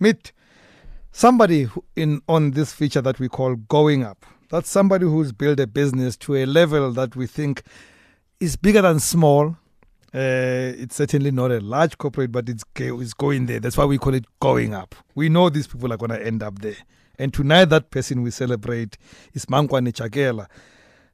meet 0.00 0.32
somebody 1.12 1.68
in 1.96 2.22
on 2.28 2.52
this 2.52 2.72
feature 2.72 3.00
that 3.02 3.18
we 3.18 3.28
call 3.28 3.56
going 3.56 4.04
up. 4.04 4.24
That's 4.50 4.70
somebody 4.70 5.04
who's 5.04 5.32
built 5.32 5.60
a 5.60 5.66
business 5.66 6.16
to 6.18 6.36
a 6.36 6.46
level 6.46 6.90
that 6.92 7.16
we 7.16 7.26
think 7.26 7.62
is 8.40 8.56
bigger 8.56 8.82
than 8.82 9.00
small. 9.00 9.56
Uh, 10.14 10.72
it's 10.78 10.96
certainly 10.96 11.30
not 11.30 11.50
a 11.50 11.60
large 11.60 11.98
corporate, 11.98 12.32
but 12.32 12.48
it's 12.48 12.64
it's 12.76 13.12
going 13.12 13.46
there. 13.46 13.60
That's 13.60 13.76
why 13.76 13.84
we 13.84 13.98
call 13.98 14.14
it 14.14 14.24
going 14.40 14.72
up. 14.72 14.94
We 15.14 15.28
know 15.28 15.50
these 15.50 15.66
people 15.66 15.92
are 15.92 15.98
going 15.98 16.12
to 16.12 16.26
end 16.26 16.42
up 16.42 16.60
there. 16.60 16.76
And 17.18 17.34
tonight, 17.34 17.66
that 17.66 17.90
person 17.90 18.22
we 18.22 18.30
celebrate 18.30 18.96
is 19.34 19.44
Mankwane 19.46 19.92
Chakela. 19.92 20.46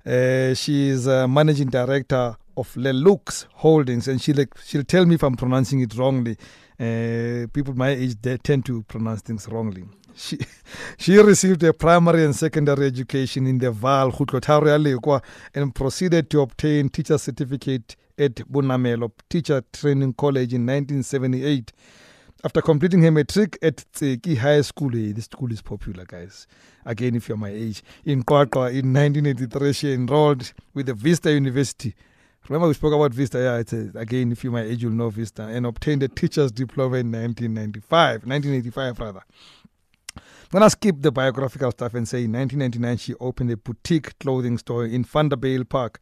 Uh, 0.07 0.55
she 0.55 0.91
is 0.91 1.07
a 1.07 1.27
managing 1.27 1.71
director 1.71 2.37
of 2.57 2.73
Lelux 2.75 3.47
Holdings, 3.55 4.07
and 4.07 4.21
she'll 4.21 4.45
she'll 4.65 4.85
tell 4.85 5.07
me 5.07 5.15
if 5.15 5.23
I'm 5.25 5.35
pronouncing 5.37 5.81
it 5.81 5.97
wrongly. 5.97 6.37
Uh, 6.79 7.47
people 7.53 7.75
my 7.75 7.91
age 7.91 8.17
they 8.21 8.37
tend 8.39 8.65
to 8.67 8.83
pronounce 8.85 9.23
things 9.23 9.49
wrongly. 9.49 9.85
She 10.17 10.39
she 10.99 11.17
received 11.19 11.63
a 11.63 11.73
primary 11.73 12.25
and 12.25 12.35
secondary 12.35 12.87
education 12.87 13.47
in 13.47 13.59
the 13.59 13.71
Vaal 13.71 14.13
Khutlotharo 14.13 14.67
ya 14.69 14.79
Lekwa 14.79 15.23
and 15.55 15.75
proceeded 15.75 16.31
to 16.31 16.41
obtain 16.41 16.89
teacher 16.89 17.19
certificate 17.19 17.97
at 18.19 18.35
Bonamelo 18.51 19.11
Teacher 19.29 19.63
Training 19.73 20.15
College 20.15 20.55
in 20.55 20.67
1978. 20.67 21.73
After 22.45 22.61
completing 22.61 23.03
her 23.03 23.11
matric 23.11 23.59
at 23.63 23.77
Tseki 23.95 24.37
High 24.37 24.61
School, 24.61 24.91
hey, 24.91 25.13
this 25.13 25.25
school 25.25 25.51
is 25.51 25.63
popular, 25.63 26.05
guys. 26.05 26.47
Again, 26.85 27.15
if 27.15 27.27
you're 27.29 27.39
my 27.39 27.49
age, 27.49 27.83
in 28.05 28.23
QwaQwa 28.23 28.69
in 28.71 28.93
1983, 28.93 29.73
she 29.73 29.93
enrolled 29.95 30.53
with 30.75 30.87
the 30.87 30.95
Vista 30.95 31.33
University. 31.33 31.95
Remember, 32.49 32.69
we 32.69 32.75
spoke 32.75 32.93
about 32.93 33.15
Vista. 33.15 33.39
Yeah, 33.39 33.57
it's 33.57 33.73
a, 33.73 33.91
again, 33.95 34.31
if 34.31 34.45
you're 34.45 34.53
my 34.53 34.63
age, 34.63 34.83
you'll 34.83 34.93
know 34.93 35.09
Vista, 35.09 35.45
and 35.45 35.65
obtained 35.65 36.03
a 36.03 36.09
teacher's 36.09 36.53
diploma 36.53 36.97
in 36.97 37.11
1995, 37.11 38.27
1985 38.27 38.99
rather. 39.01 39.23
I'm 40.17 40.61
gonna 40.61 40.69
skip 40.69 40.97
the 41.01 41.11
biographical 41.11 41.71
stuff 41.71 41.95
and 41.95 42.07
say 42.07 42.25
in 42.25 42.33
1999 42.33 42.99
she 42.99 43.15
opened 43.15 43.51
a 43.51 43.57
boutique 43.57 44.19
clothing 44.19 44.59
store 44.59 44.85
in 44.85 45.05
Vanderbijlpark, 45.05 45.97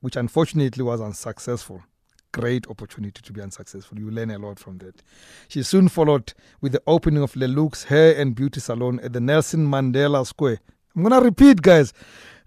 which 0.00 0.16
unfortunately 0.16 0.84
was 0.84 1.00
unsuccessful. 1.00 1.82
Great 2.30 2.68
opportunity 2.68 3.22
to 3.22 3.32
be 3.32 3.40
unsuccessful. 3.40 3.98
You 3.98 4.10
learn 4.10 4.30
a 4.30 4.38
lot 4.38 4.58
from 4.58 4.76
that. 4.78 5.02
She 5.48 5.62
soon 5.62 5.88
followed 5.88 6.34
with 6.60 6.72
the 6.72 6.82
opening 6.86 7.22
of 7.22 7.32
Lelux 7.32 7.84
Hair 7.86 8.20
and 8.20 8.34
Beauty 8.34 8.60
Salon 8.60 9.00
at 9.00 9.14
the 9.14 9.20
Nelson 9.20 9.66
Mandela 9.66 10.26
Square. 10.26 10.60
I'm 10.94 11.02
gonna 11.02 11.22
repeat, 11.22 11.62
guys. 11.62 11.94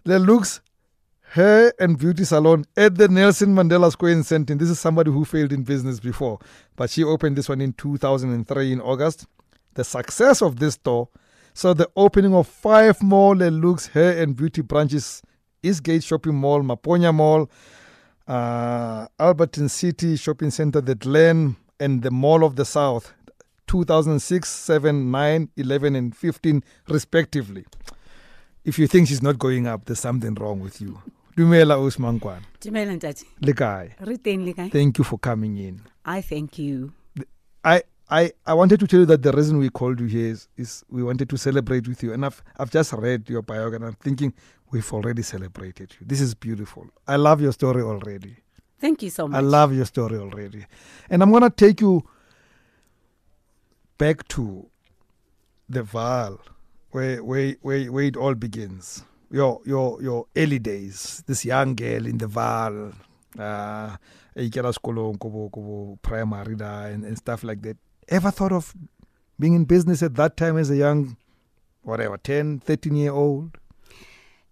Lelux 0.06 0.60
Hair 1.34 1.74
and 1.80 1.96
Beauty 1.96 2.24
Salon 2.24 2.66
at 2.76 2.96
the 2.96 3.08
Nelson 3.08 3.54
Mandela 3.54 3.92
Square 3.92 4.14
in 4.14 4.22
Sandton. 4.22 4.58
This 4.58 4.70
is 4.72 4.80
somebody 4.80 5.12
who 5.12 5.26
failed 5.26 5.54
in 5.54 5.62
business 5.62 6.00
before, 6.00 6.40
but 6.76 6.90
she 6.90 7.04
opened 7.04 7.36
this 7.36 7.48
one 7.48 7.62
in 7.62 7.74
2003 7.74 8.72
in 8.72 8.82
August. 8.82 9.28
The 9.76 9.84
success 9.84 10.42
of 10.42 10.58
this 10.58 10.74
store 10.74 11.08
saw 11.54 11.76
the 11.76 11.88
opening 11.96 12.34
of 12.34 12.48
five 12.48 13.04
more 13.04 13.36
Lelux 13.36 13.90
Hair 13.90 14.24
and 14.24 14.36
Beauty 14.36 14.64
branches 14.64 15.22
Eastgate 15.62 16.04
Shopping 16.04 16.34
Mall, 16.34 16.64
Maponya 16.64 17.14
Mall, 17.14 17.48
uh, 18.28 19.08
Alberton 19.20 19.70
City 19.70 20.16
Shopping 20.16 20.50
Center, 20.50 20.82
the 20.82 20.96
Glen, 20.96 21.58
and 21.80 22.02
the 22.02 22.10
Mall 22.10 22.44
of 22.44 22.56
the 22.56 22.66
South, 22.66 23.14
2006, 23.68 24.50
7, 24.50 25.12
9, 25.12 25.50
11, 25.56 25.96
and 25.96 26.18
15, 26.18 26.64
respectively. 26.88 27.66
If 28.66 28.80
you 28.80 28.88
think 28.88 29.10
she's 29.10 29.22
not 29.22 29.38
going 29.38 29.68
up, 29.68 29.86
there's 29.86 30.00
something 30.00 30.34
wrong 30.34 30.60
with 30.60 30.82
you. 30.82 31.00
Dumela 31.40 31.78
Usman 31.88 32.20
Kwan. 32.20 32.42
dumela 32.62 32.94
ntate 32.96 33.24
Le 33.42 33.54
kae? 33.54 33.96
re 34.02 34.18
teng 34.18 34.44
le 34.46 34.54
kae 34.54 34.70
Thank 34.70 34.98
you 34.98 35.06
for 35.06 35.18
coming 35.18 35.56
in. 35.58 35.80
i 36.04 36.20
thank 36.22 36.60
you 36.60 36.92
I, 37.64 37.82
I, 38.10 38.32
I 38.46 38.54
wanted 38.54 38.80
to 38.82 38.88
tell 38.88 39.00
you 39.02 39.06
that 39.06 39.22
the 39.22 39.32
reason 39.32 39.58
we 39.58 39.70
called 39.70 40.00
you 40.02 40.08
here 40.08 40.32
is, 40.32 40.48
is 40.58 40.84
we 40.90 41.02
wanted 41.04 41.30
to 41.30 41.38
celebrate 41.38 41.88
with 41.88 42.02
you. 42.04 42.12
And 42.14 42.26
I've, 42.26 42.42
I've 42.58 42.72
just 42.72 42.92
read 42.94 43.30
your 43.30 43.42
biography 43.42 43.76
and 43.76 43.86
I'm 43.86 43.94
thinking 44.02 44.34
we've 44.72 44.92
already 44.94 45.22
celebrated 45.22 45.96
you. 46.00 46.06
This 46.08 46.20
is 46.22 46.34
beautiful. 46.34 46.88
I 47.08 47.18
love 47.18 47.40
your 47.42 47.52
story 47.54 47.82
already. 47.84 48.36
thank 48.80 49.02
you 49.04 49.10
so 49.10 49.28
much 49.28 49.38
I 49.38 49.42
love 49.42 49.74
your 49.74 49.86
story 49.86 50.18
already. 50.18 50.66
And 51.10 51.22
I'm 51.22 51.32
going 51.32 51.44
to 51.44 51.50
take 51.50 51.80
you 51.82 52.04
back 53.98 54.28
to 54.30 54.68
the 55.70 55.84
Vaal, 55.84 56.40
where, 56.92 57.24
where, 57.24 57.56
where, 57.62 57.92
where 57.92 58.04
it 58.06 58.18
all 58.18 58.34
begins. 58.36 59.04
Your, 59.32 59.62
your, 59.66 60.02
your 60.02 60.26
early 60.36 60.60
days, 60.60 61.24
this 61.28 61.46
young 61.46 61.76
girl 61.76 62.06
in 62.08 62.18
the 62.18 62.28
Vaal, 62.28 62.94
uh, 63.38 63.96
ikela 64.36 64.74
sekolong 64.74 65.20
ko 65.20 65.30
bo- 65.30 65.50
ko 65.50 65.62
bo 65.62 66.00
primary 66.02 66.56
da, 66.56 66.86
and, 66.86 67.06
and 67.06 67.18
stuff 67.18 67.44
like 67.44 67.62
that. 67.62 67.78
Ever 68.08 68.32
thought 68.32 68.52
of 68.52 68.74
being 69.40 69.54
in 69.54 69.66
business 69.66 70.02
at 70.02 70.16
that 70.16 70.36
time 70.36 70.58
as 70.58 70.70
a 70.72 70.76
young, 70.76 71.16
whatever, 71.84 72.18
10, 72.18 72.60
13 72.60 72.96
year 72.96 73.12
old? 73.12 73.58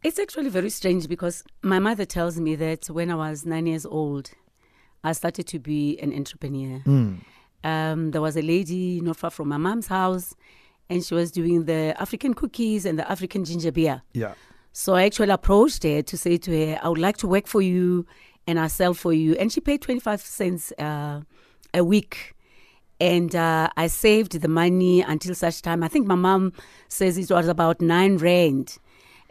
It's 0.03 0.19
actually 0.19 0.49
very 0.49 0.69
strange 0.69 1.07
because 1.07 1.43
my 1.63 1.79
mother 1.79 2.05
tells 2.05 2.39
me 2.39 2.55
that 2.55 2.85
when 2.87 3.09
I 3.09 3.16
was 3.16 3.45
nine 3.45 3.66
years 3.66 3.85
old, 3.85 4.29
I 5.03 5.13
started 5.13 5.47
to 5.47 5.59
be 5.59 5.99
an 5.99 6.13
entrepreneur. 6.13 6.79
Mm. 6.85 7.19
Um, 7.63 8.11
there 8.11 8.21
was 8.21 8.37
a 8.37 8.41
lady 8.41 9.01
not 9.01 9.17
far 9.17 9.31
from 9.31 9.49
my 9.49 9.57
mom's 9.57 9.87
house, 9.87 10.35
and 10.89 11.03
she 11.03 11.13
was 11.13 11.31
doing 11.31 11.66
the 11.66 11.95
African 11.99 12.33
cookies 12.33 12.85
and 12.85 12.97
the 12.97 13.09
African 13.09 13.43
ginger 13.43 13.71
beer. 13.71 14.03
Yeah. 14.13 14.35
So 14.79 14.93
I 14.93 15.05
actually 15.05 15.31
approached 15.31 15.81
her 15.81 16.03
to 16.03 16.17
say 16.17 16.38
to 16.38 16.51
her, 16.51 16.79
I 16.83 16.89
would 16.89 16.99
like 16.99 17.17
to 17.17 17.27
work 17.27 17.47
for 17.47 17.63
you 17.63 18.05
and 18.45 18.59
I 18.59 18.67
sell 18.67 18.93
for 18.93 19.11
you. 19.11 19.33
And 19.33 19.51
she 19.51 19.59
paid 19.59 19.81
25 19.81 20.21
cents 20.21 20.71
uh, 20.77 21.21
a 21.73 21.83
week. 21.83 22.35
And 22.99 23.35
uh, 23.35 23.69
I 23.75 23.87
saved 23.87 24.39
the 24.39 24.47
money 24.47 25.01
until 25.01 25.33
such 25.33 25.63
time. 25.63 25.81
I 25.81 25.87
think 25.87 26.05
my 26.05 26.13
mom 26.13 26.53
says 26.89 27.17
it 27.17 27.31
was 27.31 27.47
about 27.47 27.81
nine 27.81 28.17
rand. 28.17 28.77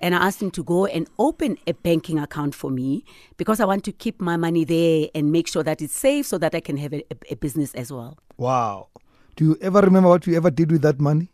And 0.01 0.17
I 0.17 0.27
asked 0.27 0.43
him 0.43 0.51
to 0.51 0.65
go 0.65 0.87
and 0.87 1.09
open 1.17 1.59
a 1.69 1.75
banking 1.75 2.19
account 2.19 2.53
for 2.57 2.73
me 2.73 3.05
because 3.37 3.61
I 3.61 3.67
want 3.67 3.85
to 3.85 3.93
keep 3.93 4.21
my 4.21 4.37
money 4.37 4.65
there 4.65 5.07
and 5.15 5.31
make 5.31 5.47
sure 5.47 5.63
that 5.63 5.81
it's 5.81 5.95
safe 5.95 6.27
so 6.27 6.39
that 6.39 6.57
I 6.57 6.61
can 6.61 6.77
have 6.79 6.93
a, 6.93 7.05
a, 7.13 7.17
a 7.31 7.37
business 7.37 7.73
as 7.75 7.93
well. 7.93 8.19
Wow. 8.37 8.89
Do 9.37 9.45
you 9.45 9.59
ever 9.61 9.81
remember 9.81 10.09
what 10.09 10.27
you 10.27 10.37
ever 10.37 10.51
did 10.51 10.73
with 10.73 10.83
that 10.83 11.01
money? 11.01 11.31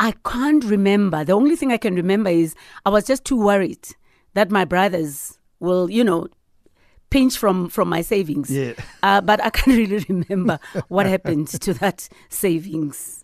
I 0.00 0.14
can't 0.24 0.64
remember. 0.64 1.24
The 1.24 1.34
only 1.34 1.56
thing 1.56 1.72
I 1.72 1.76
can 1.76 1.94
remember 1.94 2.30
is 2.30 2.54
I 2.86 2.90
was 2.90 3.06
just 3.06 3.22
too 3.24 3.36
worried 3.36 3.86
that 4.32 4.50
my 4.50 4.64
brothers 4.64 5.38
will, 5.60 5.90
you 5.90 6.02
know, 6.02 6.28
pinch 7.10 7.36
from 7.36 7.68
from 7.68 7.90
my 7.90 8.00
savings. 8.00 8.50
Yeah. 8.50 8.72
Uh, 9.02 9.20
but 9.20 9.44
I 9.44 9.50
can't 9.50 9.76
really 9.90 10.04
remember 10.08 10.58
what 10.88 11.04
happened 11.04 11.48
to 11.48 11.74
that 11.74 12.08
savings. 12.30 13.22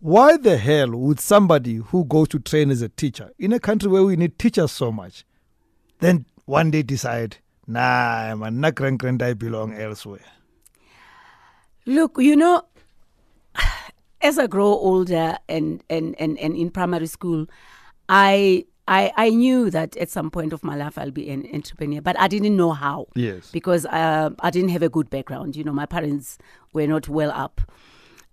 Why 0.00 0.36
the 0.36 0.58
hell 0.58 0.90
would 0.90 1.20
somebody 1.20 1.76
who 1.76 2.04
goes 2.04 2.28
to 2.28 2.38
train 2.38 2.70
as 2.70 2.82
a 2.82 2.90
teacher 2.90 3.32
in 3.38 3.54
a 3.54 3.58
country 3.58 3.88
where 3.88 4.04
we 4.04 4.14
need 4.14 4.38
teachers 4.38 4.70
so 4.70 4.92
much, 4.92 5.24
then 6.00 6.26
one 6.44 6.70
day 6.70 6.82
decide, 6.82 7.38
nah, 7.66 8.36
man, 8.36 8.60
na 8.60 8.70
grand 8.70 8.98
grand 8.98 9.22
I 9.22 9.32
belong 9.32 9.72
elsewhere? 9.72 10.20
Look, 11.86 12.18
you 12.18 12.36
know, 12.36 12.62
as 14.20 14.38
I 14.38 14.46
grow 14.46 14.66
older 14.66 15.36
and 15.48 15.82
and 15.88 16.14
and, 16.18 16.38
and 16.38 16.56
in 16.56 16.70
primary 16.70 17.06
school, 17.06 17.46
I. 18.08 18.64
I, 18.90 19.12
I 19.18 19.28
knew 19.28 19.68
that 19.68 19.98
at 19.98 20.08
some 20.08 20.30
point 20.30 20.54
of 20.54 20.64
my 20.64 20.74
life 20.74 20.96
I'll 20.96 21.10
be 21.10 21.28
an 21.28 21.46
entrepreneur, 21.52 22.00
but 22.00 22.18
I 22.18 22.26
didn't 22.26 22.56
know 22.56 22.72
how. 22.72 23.08
Yes. 23.14 23.50
because 23.50 23.84
uh, 23.84 24.30
I 24.40 24.48
didn't 24.48 24.70
have 24.70 24.82
a 24.82 24.88
good 24.88 25.10
background. 25.10 25.56
You 25.56 25.64
know, 25.64 25.74
my 25.74 25.84
parents 25.84 26.38
were 26.72 26.86
not 26.86 27.06
well 27.06 27.30
up. 27.30 27.60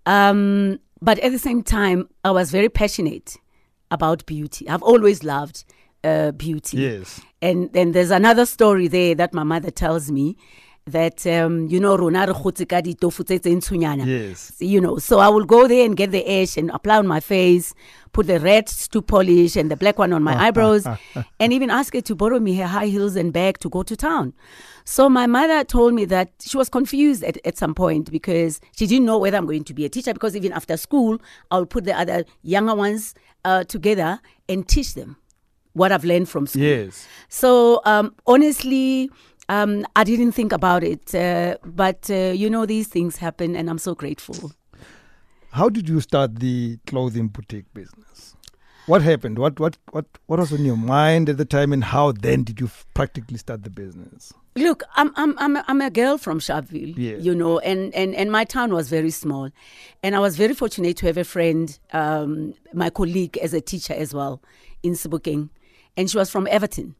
Um, 0.06 0.80
but 1.02 1.18
at 1.18 1.32
the 1.32 1.38
same 1.38 1.62
time, 1.62 2.08
I 2.24 2.30
was 2.30 2.50
very 2.50 2.70
passionate 2.70 3.36
about 3.90 4.24
beauty. 4.24 4.66
I've 4.66 4.82
always 4.82 5.22
loved 5.22 5.64
uh, 6.02 6.30
beauty. 6.32 6.78
Yes. 6.78 7.20
And 7.42 7.70
then 7.74 7.92
there's 7.92 8.10
another 8.10 8.46
story 8.46 8.88
there 8.88 9.14
that 9.14 9.34
my 9.34 9.42
mother 9.42 9.70
tells 9.70 10.10
me 10.10 10.38
that, 10.86 11.26
um, 11.26 11.66
you 11.66 11.80
know, 11.80 11.96
rona 11.96 12.26
re 12.26 12.32
kgotse 12.32 12.68
ka 12.68 12.80
ditofu 12.80 13.24
tse 13.24 13.38
tse 13.38 13.50
ntshonyana. 13.50 14.06
Yes. 14.06 14.52
You 14.60 14.80
know, 14.80 14.98
so 14.98 15.18
I 15.18 15.28
will 15.28 15.44
go 15.44 15.66
there 15.66 15.84
and 15.84 15.96
get 15.96 16.12
the 16.12 16.24
ash 16.42 16.56
and 16.56 16.70
apply 16.70 16.98
on 16.98 17.08
my 17.08 17.18
face, 17.18 17.74
put 18.12 18.28
the 18.28 18.38
red 18.38 18.68
to 18.68 19.02
polish 19.02 19.56
and 19.56 19.68
the 19.68 19.76
black 19.76 19.98
one 19.98 20.12
on 20.12 20.22
my 20.22 20.36
eyebrows, 20.46 20.86
and 21.40 21.52
even 21.52 21.70
ask 21.70 21.92
her 21.94 22.00
to 22.02 22.14
borrow 22.14 22.38
me 22.38 22.54
her 22.56 22.66
high 22.66 22.86
heels 22.86 23.16
and 23.16 23.32
bag 23.32 23.58
to 23.58 23.68
go 23.68 23.82
to 23.82 23.96
town. 23.96 24.32
So 24.84 25.08
my 25.08 25.26
mother 25.26 25.64
told 25.64 25.92
me 25.94 26.04
that 26.04 26.30
she 26.38 26.56
was 26.56 26.68
confused 26.68 27.24
at, 27.24 27.44
at 27.44 27.58
some 27.58 27.74
point 27.74 28.12
because 28.12 28.60
she 28.76 28.86
didn't 28.86 29.06
know 29.06 29.18
whether 29.18 29.36
I'm 29.36 29.46
going 29.46 29.64
to 29.64 29.74
be 29.74 29.84
a 29.84 29.88
teacher 29.88 30.14
because 30.14 30.36
even 30.36 30.52
after 30.52 30.76
school, 30.76 31.20
I'll 31.50 31.66
put 31.66 31.84
the 31.84 31.98
other 31.98 32.24
younger 32.42 32.76
ones 32.76 33.12
uh, 33.44 33.64
together 33.64 34.20
and 34.48 34.68
teach 34.68 34.94
them 34.94 35.16
what 35.72 35.90
I've 35.90 36.04
learned 36.04 36.28
from 36.28 36.46
school. 36.46 36.62
Yes. 36.62 37.06
So 37.28 37.82
um, 37.84 38.14
honestly, 38.26 39.10
um, 39.48 39.86
I 39.94 40.04
didn't 40.04 40.32
think 40.32 40.52
about 40.52 40.82
it, 40.84 41.14
uh, 41.14 41.56
but 41.64 42.10
uh, 42.10 42.32
you 42.34 42.50
know 42.50 42.66
these 42.66 42.88
things 42.88 43.16
happen, 43.16 43.54
and 43.56 43.68
I'm 43.70 43.78
so 43.78 43.94
grateful. 43.94 44.52
How 45.50 45.68
did 45.68 45.88
you 45.88 46.00
start 46.00 46.36
the 46.40 46.78
clothing 46.86 47.28
boutique 47.28 47.72
business? 47.72 48.34
What 48.86 49.02
happened? 49.02 49.38
What 49.38 49.58
what 49.58 49.78
what 49.90 50.06
what 50.26 50.38
was 50.38 50.52
on 50.52 50.64
your 50.64 50.76
mind 50.76 51.28
at 51.28 51.38
the 51.38 51.44
time, 51.44 51.72
and 51.72 51.82
how 51.82 52.12
then 52.12 52.44
did 52.44 52.60
you 52.60 52.66
f- 52.66 52.86
practically 52.94 53.38
start 53.38 53.64
the 53.64 53.70
business? 53.70 54.32
Look, 54.54 54.84
I'm 54.94 55.12
I'm 55.16 55.36
I'm 55.38 55.56
a, 55.56 55.64
I'm 55.68 55.80
a 55.80 55.90
girl 55.90 56.18
from 56.18 56.38
Sharpeville, 56.40 56.94
Yeah. 56.96 57.16
you 57.16 57.34
know, 57.34 57.58
and, 57.58 57.92
and 57.94 58.14
and 58.14 58.30
my 58.30 58.44
town 58.44 58.72
was 58.72 58.88
very 58.88 59.10
small, 59.10 59.50
and 60.04 60.14
I 60.14 60.20
was 60.20 60.36
very 60.36 60.54
fortunate 60.54 60.96
to 60.98 61.06
have 61.06 61.16
a 61.16 61.24
friend, 61.24 61.76
um, 61.92 62.54
my 62.72 62.88
colleague 62.90 63.36
as 63.38 63.52
a 63.54 63.60
teacher 63.60 63.92
as 63.94 64.14
well 64.14 64.40
in 64.84 64.92
Sebokeng, 64.92 65.50
and 65.96 66.08
she 66.10 66.16
was 66.16 66.30
from 66.30 66.46
Evaton, 66.46 66.94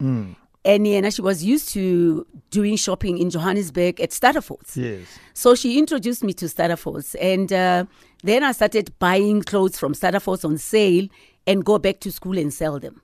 and 0.67 0.87
yeah, 0.87 1.09
she 1.11 1.23
was 1.23 1.45
used 1.45 1.69
to 1.71 2.27
doing 2.51 2.77
shopping 2.77 3.19
in 3.19 3.31
Johannesburg 3.31 4.01
at 4.01 4.11
Stuttafords. 4.11 4.77
Yes. 4.77 5.07
So 5.33 5.55
she 5.55 5.79
introduced 5.79 6.25
me 6.25 6.33
to 6.35 6.47
Stuttafords, 6.47 7.15
and 7.21 7.53
uh, 7.53 7.87
then 8.25 8.43
I 8.43 8.53
started 8.53 8.93
buying 8.99 9.43
clothes 9.43 9.79
from 9.79 9.95
Stuttafords 9.95 10.45
on 10.45 10.59
sale 10.59 11.07
and 11.47 11.65
go 11.65 11.79
back 11.79 12.01
to 12.01 12.13
school 12.13 12.37
and 12.37 12.53
sell 12.53 12.81
them, 12.81 13.01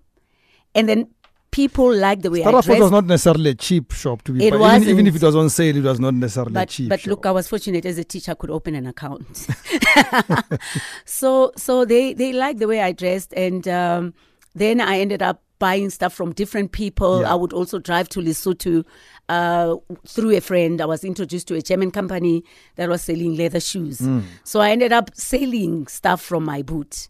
and 0.75 0.89
then 0.89 1.09
people 1.53 1.95
liked 1.95 2.23
the 2.23 2.31
way 2.31 2.43
I 2.43 2.47
Staraford 2.47 2.65
dressed. 2.65 2.81
was 2.81 2.91
not 2.91 3.05
necessarily 3.05 3.51
a 3.51 3.55
cheap 3.55 3.93
shop 3.93 4.23
to 4.23 4.33
be 4.33 4.47
It 4.47 4.55
even, 4.55 4.89
even 4.89 5.07
if 5.07 5.15
it 5.17 5.23
was 5.23 5.37
on 5.37 5.49
sale, 5.51 5.77
it 5.77 5.85
was 5.85 6.01
not 6.01 6.15
necessarily 6.15 6.55
but 6.55 6.69
cheap. 6.69 6.89
but 6.89 7.01
shop. 7.01 7.09
look, 7.09 7.27
I 7.27 7.31
was 7.31 7.47
fortunate 7.47 7.87
as 7.87 7.99
a 7.99 8.05
teacher, 8.05 8.33
I 8.33 8.35
could 8.35 8.51
open 8.51 8.75
an 8.75 8.87
account. 8.87 9.47
so 11.05 11.53
so 11.57 11.85
they 11.85 12.13
they 12.15 12.33
liked 12.33 12.59
the 12.59 12.67
way 12.67 12.81
I 12.81 12.91
dressed, 12.91 13.33
and 13.35 13.69
um, 13.69 14.15
then 14.55 14.81
I 14.81 14.99
ended 14.99 15.23
up 15.23 15.43
buying 15.67 15.91
stuff 15.91 16.13
from 16.19 16.33
different 16.43 16.69
people. 16.73 17.21
Yeah. 17.21 17.33
I 17.33 17.35
would 17.41 17.53
also 17.53 17.79
drive 17.89 18.07
to 18.15 18.21
Lesotho 18.21 18.75
uh, 19.29 19.77
through 20.15 20.33
a 20.37 20.41
friend. 20.41 20.81
I 20.81 20.87
was 20.95 21.05
introduced 21.05 21.47
to 21.49 21.55
a 21.55 21.63
German 21.71 21.91
company 21.93 22.43
that 22.77 22.89
was 22.89 23.01
selling 23.09 23.37
leather 23.37 23.61
shoes. 23.61 23.99
Mm. 24.01 24.23
So 24.45 24.61
I 24.61 24.71
ended 24.75 24.93
up 24.93 25.11
selling 25.15 25.87
stuff 25.99 26.21
from 26.31 26.43
my 26.45 26.63
boot. 26.63 27.09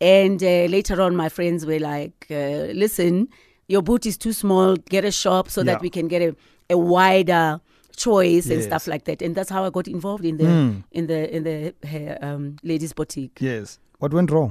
And 0.00 0.42
uh, 0.42 0.66
later 0.76 1.00
on, 1.04 1.16
my 1.16 1.28
friends 1.36 1.64
were 1.70 1.78
like, 1.94 2.26
uh, 2.30 2.72
"Listen, 2.84 3.28
your 3.68 3.82
boot 3.88 4.04
is 4.06 4.16
too 4.18 4.32
small. 4.32 4.76
Get 4.76 5.04
a 5.04 5.12
shop 5.22 5.48
so 5.48 5.60
Yeah. 5.60 5.72
that 5.72 5.80
we 5.82 5.88
can 5.88 6.06
get 6.08 6.20
a, 6.28 6.30
a 6.68 6.76
wider 6.76 7.60
choice 7.96 8.46
and 8.52 8.58
Yes. 8.60 8.66
stuff 8.70 8.84
like 8.92 9.04
that." 9.08 9.22
And 9.22 9.34
that's 9.36 9.50
how 9.54 9.62
I 9.64 9.70
got 9.78 9.86
involved 9.88 10.24
in 10.30 10.36
the 10.36 10.44
Mm. 10.44 10.84
in 10.98 11.06
the 11.06 11.20
in 11.36 11.42
the 11.44 11.56
hair, 11.92 12.18
um, 12.28 12.56
ladies 12.62 12.92
boutique. 12.92 13.38
Yes. 13.40 13.78
What 14.00 14.12
went 14.12 14.30
wrong? 14.30 14.50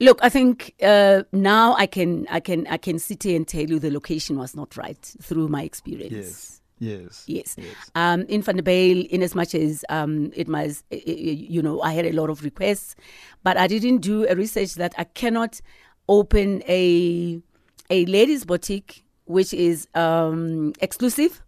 Look, 0.00 0.20
I 0.22 0.28
think 0.28 0.74
uh, 0.82 1.24
now 1.32 1.74
I 1.74 1.86
can 1.86 2.26
I 2.30 2.40
can 2.40 2.66
I 2.68 2.76
can 2.76 2.98
sit 2.98 3.24
here 3.24 3.36
and 3.36 3.46
tell 3.46 3.64
you 3.64 3.78
the 3.78 3.90
location 3.90 4.38
was 4.38 4.54
not 4.54 4.76
right 4.76 5.00
through 5.20 5.48
my 5.48 5.62
experience. 5.62 6.12
Yes. 6.12 6.54
Yes. 6.80 7.24
Yes. 7.26 7.56
Yes. 7.58 7.90
Um, 7.96 8.22
in 8.28 8.40
Van 8.42 8.54
der 8.54 8.62
Bijl, 8.62 9.08
in 9.08 9.22
as 9.22 9.34
much 9.34 9.52
as 9.52 9.84
um, 9.88 10.30
it 10.36 10.48
was, 10.48 10.84
you 10.90 11.60
know, 11.60 11.82
I 11.82 11.92
had 11.92 12.06
a 12.06 12.12
lot 12.12 12.30
of 12.30 12.44
requests, 12.44 12.94
but 13.42 13.56
I 13.56 13.66
didn't 13.66 13.98
do 13.98 14.28
a 14.28 14.36
research 14.36 14.74
that 14.74 14.94
I 14.96 15.02
cannot 15.02 15.60
open 16.08 16.62
a 16.68 17.42
a 17.90 18.04
ladies 18.06 18.44
boutique 18.44 19.04
which 19.24 19.52
is 19.52 19.86
um, 19.94 20.72
exclusive 20.80 21.42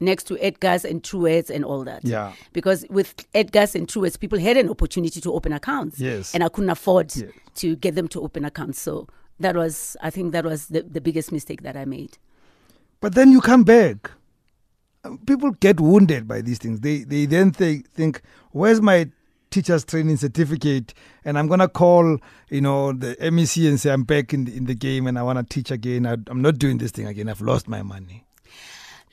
next 0.00 0.24
to 0.24 0.38
Edgar's 0.38 0.84
and 0.84 1.02
Truworths 1.02 1.50
and 1.50 1.64
all 1.64 1.84
that. 1.84 2.04
Yeah. 2.04 2.32
Because 2.52 2.86
with 2.90 3.26
Edgar's 3.34 3.74
and 3.74 3.86
Truworths, 3.88 4.18
people 4.18 4.38
had 4.38 4.56
an 4.56 4.68
opportunity 4.68 5.20
to 5.20 5.32
open 5.32 5.52
accounts. 5.52 5.98
Yes. 5.98 6.34
And 6.34 6.44
I 6.44 6.48
couldn't 6.48 6.70
afford 6.70 7.14
Yes. 7.16 7.30
to 7.56 7.76
get 7.76 7.94
them 7.94 8.08
to 8.08 8.20
open 8.22 8.44
accounts. 8.44 8.80
So 8.80 9.08
that 9.40 9.56
was, 9.56 9.96
I 10.02 10.10
think 10.10 10.32
that 10.32 10.44
was 10.44 10.66
the, 10.68 10.82
the 10.82 11.00
biggest 11.00 11.32
mistake 11.32 11.62
that 11.62 11.76
I 11.76 11.84
made. 11.84 12.16
But 13.00 13.14
then 13.14 13.30
you 13.32 13.40
come 13.40 13.64
back. 13.64 14.10
People 15.26 15.52
get 15.52 15.80
wounded 15.80 16.26
by 16.26 16.40
these 16.42 16.58
things. 16.58 16.80
They 16.80 16.98
they 17.04 17.24
then 17.24 17.52
they 17.52 17.78
think, 17.94 18.20
where's 18.50 18.82
my 18.82 19.08
teacher's 19.50 19.84
training 19.84 20.16
certificate? 20.16 20.92
And 21.24 21.38
I'm 21.38 21.46
gonna 21.46 21.68
call, 21.68 22.18
you 22.50 22.60
know, 22.60 22.92
the 22.92 23.16
MEC 23.20 23.68
and 23.68 23.78
say 23.80 23.90
I'm 23.92 24.02
back 24.02 24.34
in 24.34 24.44
the, 24.46 24.56
in 24.56 24.64
the 24.66 24.74
game 24.74 25.06
and 25.06 25.16
I 25.18 25.22
wanna 25.22 25.44
teach 25.44 25.70
again. 25.70 26.04
I, 26.04 26.14
I'm 26.26 26.42
not 26.42 26.58
doing 26.58 26.78
this 26.78 26.90
thing 26.90 27.06
again. 27.06 27.28
I've 27.28 27.40
lost 27.40 27.68
my 27.68 27.82
money. 27.82 28.24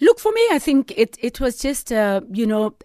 Look, 0.01 0.19
for 0.19 0.31
me, 0.31 0.41
I 0.51 0.59
think 0.59 0.93
it, 0.97 1.17
it 1.21 1.39
was 1.39 1.57
just, 1.57 1.91
uh, 1.91 2.21
you 2.31 2.45
know, 2.45 2.75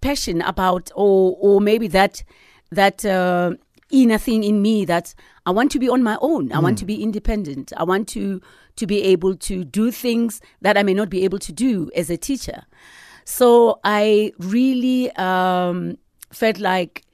passion 0.00 0.42
about, 0.42 0.90
or, 0.94 1.36
or 1.40 1.60
maybe 1.60 1.88
that, 1.88 2.22
that 2.70 3.04
uh, 3.04 3.54
inner 3.90 4.18
thing 4.18 4.44
in 4.44 4.60
me 4.60 4.84
that 4.84 5.14
I 5.46 5.50
want 5.50 5.70
to 5.72 5.78
be 5.78 5.88
on 5.88 6.02
my 6.02 6.18
own. 6.20 6.52
I 6.52 6.58
want 6.58 6.78
to 6.78 6.84
be 6.84 7.02
independent. 7.02 7.72
I 7.76 7.84
want 7.84 8.08
to, 8.08 8.40
to 8.76 8.86
be 8.86 9.02
able 9.02 9.36
to 9.36 9.64
do 9.64 9.90
things 9.90 10.40
that 10.60 10.76
I 10.76 10.82
may 10.82 10.94
not 10.94 11.10
be 11.10 11.24
able 11.24 11.38
to 11.40 11.52
do 11.52 11.90
as 11.96 12.10
a 12.10 12.16
teacher. 12.16 12.62
So 13.24 13.80
I 13.84 14.32
really 14.38 15.10
um, 15.12 15.98
felt 16.32 16.58
like 16.58 17.04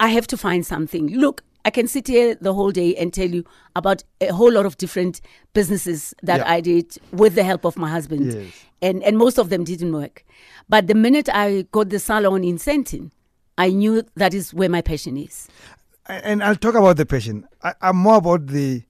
I 0.00 0.08
have 0.08 0.26
to 0.28 0.36
find 0.36 0.66
something. 0.66 1.08
Look, 1.08 1.42
I 1.64 1.70
can 1.70 1.88
sit 1.88 2.06
here 2.08 2.34
the 2.34 2.52
whole 2.52 2.70
day 2.72 2.94
and 2.96 3.12
tell 3.12 3.28
you 3.30 3.44
about 3.74 4.04
a 4.20 4.28
whole 4.32 4.52
lot 4.52 4.66
of 4.66 4.76
different 4.76 5.20
businesses 5.54 6.14
that 6.22 6.38
Yeah. 6.40 6.50
I 6.52 6.60
did 6.60 6.96
with 7.12 7.34
the 7.34 7.42
help 7.44 7.64
of 7.64 7.76
my 7.76 7.88
husband. 7.88 8.32
Yes. 8.32 8.52
And 8.82 9.02
and 9.02 9.16
most 9.16 9.38
of 9.38 9.48
them 9.48 9.64
didn't 9.64 9.92
work. 9.92 10.24
But 10.68 10.86
the 10.88 10.94
minute 10.94 11.28
I 11.32 11.62
got 11.72 11.88
the 11.88 11.98
salon 11.98 12.44
in 12.44 12.58
Sandton, 12.58 13.10
I 13.56 13.70
knew 13.70 14.02
that 14.16 14.34
is 14.34 14.52
where 14.52 14.68
my 14.68 14.82
passion 14.82 15.16
is. 15.16 15.48
and 16.06 16.42
I'll 16.44 16.56
talk 16.56 16.74
about 16.74 16.96
the 16.98 17.06
passion. 17.06 17.46
I, 17.62 17.72
I'm 17.80 17.96
more 17.96 18.16
about 18.16 18.46
the 18.48 18.82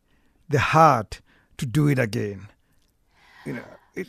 the 0.48 0.58
heart 0.58 1.20
to 1.58 1.66
do 1.66 1.86
it 1.88 1.98
again. 1.98 2.48
You 3.46 3.52
know, 3.54 3.64
it, 3.94 4.08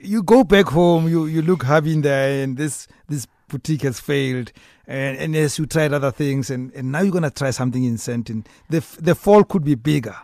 you 0.00 0.22
go 0.22 0.44
back 0.44 0.66
home, 0.68 1.08
you 1.08 1.26
you 1.26 1.42
look 1.42 1.62
happy 1.64 1.92
in 1.92 2.00
there, 2.02 2.42
and 2.42 2.56
this 2.56 2.86
this 3.08 3.26
boutique 3.48 3.82
has 3.82 3.98
failed, 4.00 4.52
and 4.86 5.18
and 5.18 5.34
yes, 5.34 5.58
you 5.58 5.66
tried 5.66 5.92
other 5.92 6.10
things, 6.10 6.50
and, 6.50 6.72
and 6.74 6.92
now 6.92 7.00
you're 7.00 7.12
gonna 7.12 7.30
try 7.30 7.50
something 7.50 7.84
in 7.84 7.96
Sandton. 7.96 8.46
The 8.70 8.84
the 9.00 9.14
fall 9.14 9.44
could 9.44 9.64
be 9.64 9.74
bigger. 9.74 10.16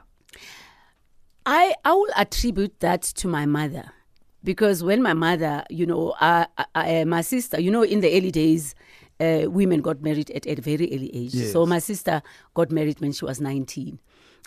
I 1.46 1.74
I 1.84 1.92
will 1.92 2.12
attribute 2.16 2.80
that 2.80 3.02
to 3.02 3.28
my 3.28 3.46
mother, 3.46 3.90
because 4.42 4.82
when 4.82 5.02
my 5.02 5.12
mother, 5.12 5.64
you 5.68 5.86
know, 5.86 6.14
I, 6.20 6.46
my 7.06 7.22
sister, 7.22 7.60
you 7.60 7.70
know, 7.70 7.82
in 7.82 8.00
the 8.00 8.16
early 8.16 8.30
days, 8.30 8.74
uh, 9.20 9.50
women 9.50 9.80
got 9.80 10.00
married 10.00 10.30
at, 10.30 10.46
at 10.46 10.58
a 10.58 10.62
very 10.62 10.88
early 10.94 11.10
age. 11.14 11.34
Yes. 11.34 11.52
So 11.52 11.66
my 11.66 11.80
sister 11.80 12.22
got 12.54 12.70
married 12.70 13.00
when 13.00 13.12
she 13.12 13.24
was 13.24 13.40
nineteen, 13.40 13.98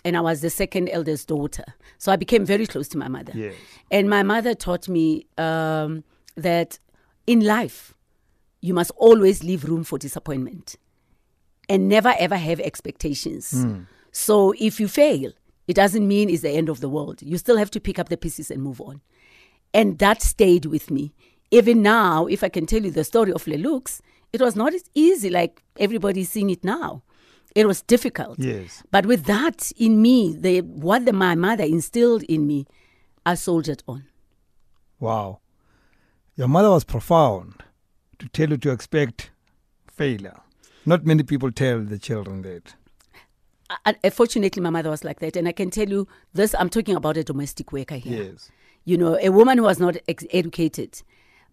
and 0.04 0.16
I 0.16 0.20
was 0.20 0.40
the 0.40 0.50
second 0.50 0.88
eldest 0.88 1.28
daughter. 1.28 1.64
So 1.98 2.10
I 2.10 2.16
became 2.16 2.44
very 2.44 2.66
close 2.66 2.88
to 2.88 2.98
my 2.98 3.08
mother. 3.08 3.32
Yes. 3.34 3.54
And 3.90 4.10
my 4.10 4.22
mother 4.22 4.54
taught 4.54 4.88
me 4.88 5.26
um, 5.36 6.02
that 6.36 6.78
in 7.26 7.40
life, 7.40 7.94
you 8.60 8.74
must 8.74 8.90
always 8.96 9.44
leave 9.44 9.64
room 9.64 9.84
for 9.84 9.98
disappointment 9.98 10.76
and 11.68 11.88
never 11.88 12.14
ever 12.18 12.36
have 12.36 12.60
expectations. 12.60 13.50
Hmm. 13.50 13.82
So 14.10 14.54
if 14.58 14.80
you 14.80 14.88
fail, 14.88 15.32
it 15.66 15.74
doesn't 15.74 16.06
mean 16.06 16.30
it's 16.30 16.42
the 16.42 16.50
end 16.50 16.68
of 16.68 16.80
the 16.80 16.88
world. 16.88 17.22
You 17.22 17.36
still 17.38 17.58
have 17.58 17.70
to 17.72 17.80
pick 17.80 17.98
up 17.98 18.08
the 18.08 18.16
pieces 18.16 18.50
and 18.50 18.62
move 18.62 18.80
on. 18.80 19.00
And 19.74 19.98
that 19.98 20.22
stayed 20.22 20.64
with 20.64 20.90
me. 20.90 21.12
Even 21.50 21.82
now, 21.82 22.26
if 22.26 22.42
I 22.42 22.48
can 22.48 22.66
tell 22.66 22.82
you 22.82 22.90
the 22.90 23.04
story 23.04 23.32
of 23.32 23.44
Lelux, 23.44 24.00
it 24.32 24.40
was 24.40 24.56
not 24.56 24.74
as 24.74 24.84
easy 24.94 25.30
like 25.30 25.62
everybody's 25.78 26.30
seeing 26.30 26.50
it 26.50 26.64
now. 26.64 27.02
It 27.54 27.66
was 27.66 27.82
difficult. 27.82 28.38
Yes. 28.38 28.82
But 28.90 29.06
with 29.06 29.24
that 29.24 29.72
in 29.76 30.02
me, 30.02 30.34
the 30.34 30.60
what 30.60 31.04
the, 31.04 31.12
my 31.12 31.34
mother 31.34 31.64
instilled 31.64 32.22
in 32.24 32.46
me, 32.46 32.66
I 33.24 33.34
soldiered 33.34 33.82
on. 33.86 34.04
Wow. 35.00 35.40
Your 36.36 36.48
mother 36.48 36.70
was 36.70 36.84
profound 36.84 37.64
to 38.18 38.28
tell 38.28 38.50
you 38.50 38.56
to 38.58 38.70
expect 38.70 39.30
failure. 39.90 40.40
Not 40.86 41.04
many 41.04 41.22
people 41.22 41.52
tell 41.52 41.80
the 41.80 41.98
children 41.98 42.42
that. 42.42 42.74
Uh, 43.84 43.92
Fortunately, 44.10 44.62
my 44.62 44.70
mother 44.70 44.90
was 44.90 45.04
like 45.04 45.20
that, 45.20 45.36
and 45.36 45.46
I 45.46 45.52
can 45.52 45.70
tell 45.70 45.88
you 45.88 46.08
this. 46.32 46.54
I'm 46.58 46.70
talking 46.70 46.96
about 46.96 47.16
a 47.16 47.24
domestic 47.24 47.72
worker 47.72 47.96
here. 47.96 48.30
Yes. 48.32 48.50
You 48.84 48.96
know, 48.96 49.18
a 49.20 49.28
woman 49.28 49.58
who 49.58 49.64
was 49.64 49.78
not 49.78 49.96
ex- 50.08 50.24
educated, 50.30 51.02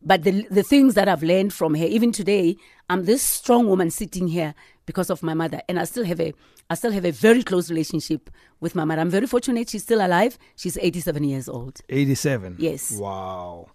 but 0.01 0.24
the 0.24 0.48
the 0.50 0.63
things 0.63 0.93
that 0.93 1.10
I've 1.10 1.24
learned 1.24 1.51
from 1.53 1.75
her, 1.75 1.86
even 1.86 2.13
today, 2.13 2.55
I'm 2.89 3.03
this 3.03 3.22
strong 3.22 3.67
woman 3.67 3.91
sitting 3.91 4.29
here 4.29 4.55
because 4.86 5.10
of 5.10 5.22
my 5.24 5.34
mother, 5.34 5.62
and 5.67 5.77
I 5.77 5.84
still 5.84 6.05
have 6.05 6.22
a 6.22 6.34
I 6.69 6.75
still 6.75 6.91
have 6.93 7.05
a 7.05 7.12
very 7.12 7.43
close 7.43 7.69
relationship 7.69 8.29
with 8.62 8.74
my 8.75 8.86
mother. 8.86 9.01
I'm 9.01 9.10
very 9.10 9.27
fortunate; 9.27 9.69
she's 9.69 9.84
still 9.84 10.05
alive. 10.05 10.38
She's 10.55 10.77
87 10.77 11.24
years 11.25 11.50
old. 11.50 11.81
87. 11.89 12.55
Yes. 12.60 12.93
Wow. 12.93 13.67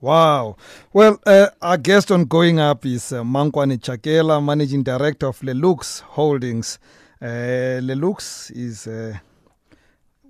Wow. 0.00 0.56
Well, 0.92 1.18
uh, 1.26 1.48
our 1.62 1.78
guest 1.78 2.10
on 2.10 2.24
Going 2.26 2.58
Up 2.60 2.84
is 2.84 3.12
uh, 3.12 3.22
Mankwane 3.22 3.78
Chakela, 3.78 4.44
Managing 4.44 4.82
Director 4.82 5.26
of 5.28 5.40
Lelux 5.40 6.00
Holdings. 6.00 6.78
Uh, 7.20 7.80
Lelux 7.80 8.50
is. 8.54 8.86
Uh, 8.86 9.18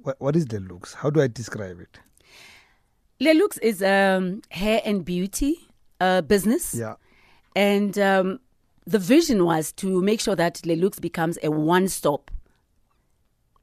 what, 0.03 0.17
what 0.21 0.37
is 0.37 0.47
Lelux? 0.47 0.95
How 0.95 1.11
do 1.11 1.21
I 1.21 1.27
describe 1.27 1.81
it? 1.81 1.99
Lelux 3.21 3.59
is 3.61 3.83
um, 3.83 4.43
hair 4.51 4.81
and 4.85 5.05
beauty 5.05 5.69
uh, 6.01 6.21
business. 6.21 6.75
Yeah. 6.75 6.95
And 7.57 7.99
um, 7.99 8.41
the 8.87 8.99
vision 8.99 9.45
was 9.45 9.73
to 9.73 10.01
make 10.01 10.21
sure 10.21 10.37
that 10.37 10.57
Lelux 10.65 11.01
becomes 11.01 11.39
a 11.43 11.51
one 11.51 11.89
stop 11.89 12.31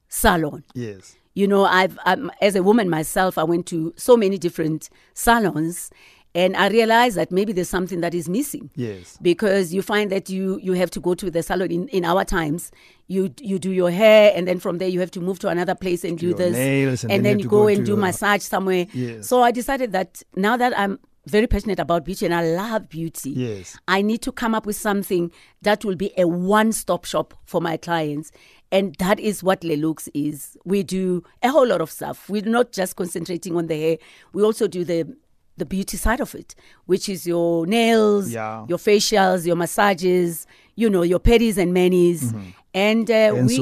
salon. 0.10 0.64
Yes. 0.74 1.16
You 1.36 1.48
know, 1.48 1.66
I've 1.66 1.98
um, 2.06 2.32
as 2.42 2.56
a 2.56 2.62
woman 2.64 2.90
myself, 2.90 3.38
I 3.38 3.44
went 3.44 3.66
to 3.68 3.94
so 3.98 4.16
many 4.18 4.38
different 4.38 4.90
salons, 5.14 5.90
And 6.36 6.56
I 6.58 6.68
realized 6.70 7.16
that 7.18 7.32
maybe 7.32 7.54
there's 7.54 7.70
something 7.70 8.02
that 8.02 8.14
is 8.16 8.28
missing 8.28 8.70
Yes. 8.76 9.18
because 9.22 9.72
you 9.74 9.82
find 9.84 10.12
that 10.12 10.30
you 10.30 10.60
you 10.64 10.74
have 10.74 10.90
to 10.92 11.00
go 11.00 11.14
to 11.16 11.30
the 11.30 11.44
salon 11.44 11.70
in, 11.72 11.88
in 11.90 12.04
our 12.06 12.26
times 12.26 12.72
you 13.08 13.30
you 13.40 13.60
do 13.60 13.70
your 13.72 13.92
hair 13.92 14.32
and 14.36 14.48
then 14.48 14.60
from 14.60 14.78
there 14.80 14.90
you 14.90 15.00
have 15.00 15.12
to 15.12 15.22
move 15.22 15.38
to 15.40 15.48
another 15.48 15.76
place 15.76 16.04
and 16.04 16.18
do, 16.18 16.28
your 16.30 16.38
this 16.38 16.54
nails, 16.54 17.04
and 17.04 17.12
and, 17.14 17.26
then 17.26 17.34
then 17.34 17.40
you 17.40 17.44
you 17.46 17.50
go 17.50 17.62
go 17.64 17.68
and 17.68 17.86
do 17.86 17.92
your- 17.94 18.02
massage 18.02 18.42
somewhere 18.42 18.88
Yes. 18.94 19.28
so 19.30 19.44
i 19.44 19.52
decided 19.52 19.92
that 19.92 20.24
now 20.36 20.58
that 20.58 20.74
i'm 20.82 20.98
very 21.26 21.48
passionate 21.48 21.80
about 21.80 22.04
beauty 22.06 22.26
and 22.26 22.36
i 22.36 22.44
love 22.44 22.90
beauty. 22.90 23.30
Yes. 23.32 23.78
i 23.88 24.02
need 24.02 24.22
to 24.24 24.32
come 24.32 24.54
up 24.54 24.66
with 24.66 24.76
something 24.76 25.32
that 25.62 25.86
will 25.86 25.96
be 25.96 26.12
a 26.18 26.28
one-stop 26.28 27.06
shop 27.06 27.34
for 27.46 27.62
my 27.62 27.78
clients. 27.78 28.32
And 28.72 28.96
that 28.96 29.20
is 29.20 29.44
what 29.44 29.62
lelux 29.62 30.10
is. 30.16 30.58
We 30.66 30.82
do 30.82 31.24
a 31.44 31.50
whole 31.50 31.68
lot 31.68 31.80
of 31.80 31.92
stuff. 31.92 32.28
We're 32.28 32.42
not 32.42 32.72
just 32.72 32.96
concentrating 32.96 33.56
on 33.56 33.68
the 33.68 33.80
hair. 33.80 33.98
We 34.34 34.42
also 34.44 34.68
do 34.68 34.84
the 34.84 35.16
the 35.58 35.66
beauty 35.66 35.96
side 35.98 36.20
of 36.20 36.34
it, 36.34 36.56
which 36.88 37.08
is 37.08 37.28
your 37.28 37.68
nails, 37.68 38.32
Yeah. 38.32 38.66
your 38.68 38.80
facials, 38.80 39.46
your 39.46 39.56
massages, 39.56 40.48
you 40.76 40.90
know, 40.90 41.04
your 41.04 41.20
pedis 41.20 41.58
and 41.58 41.72
manis, 41.72 42.34
and 42.74 43.10
uh, 43.12 43.14
And 43.14 43.48
we 43.48 43.60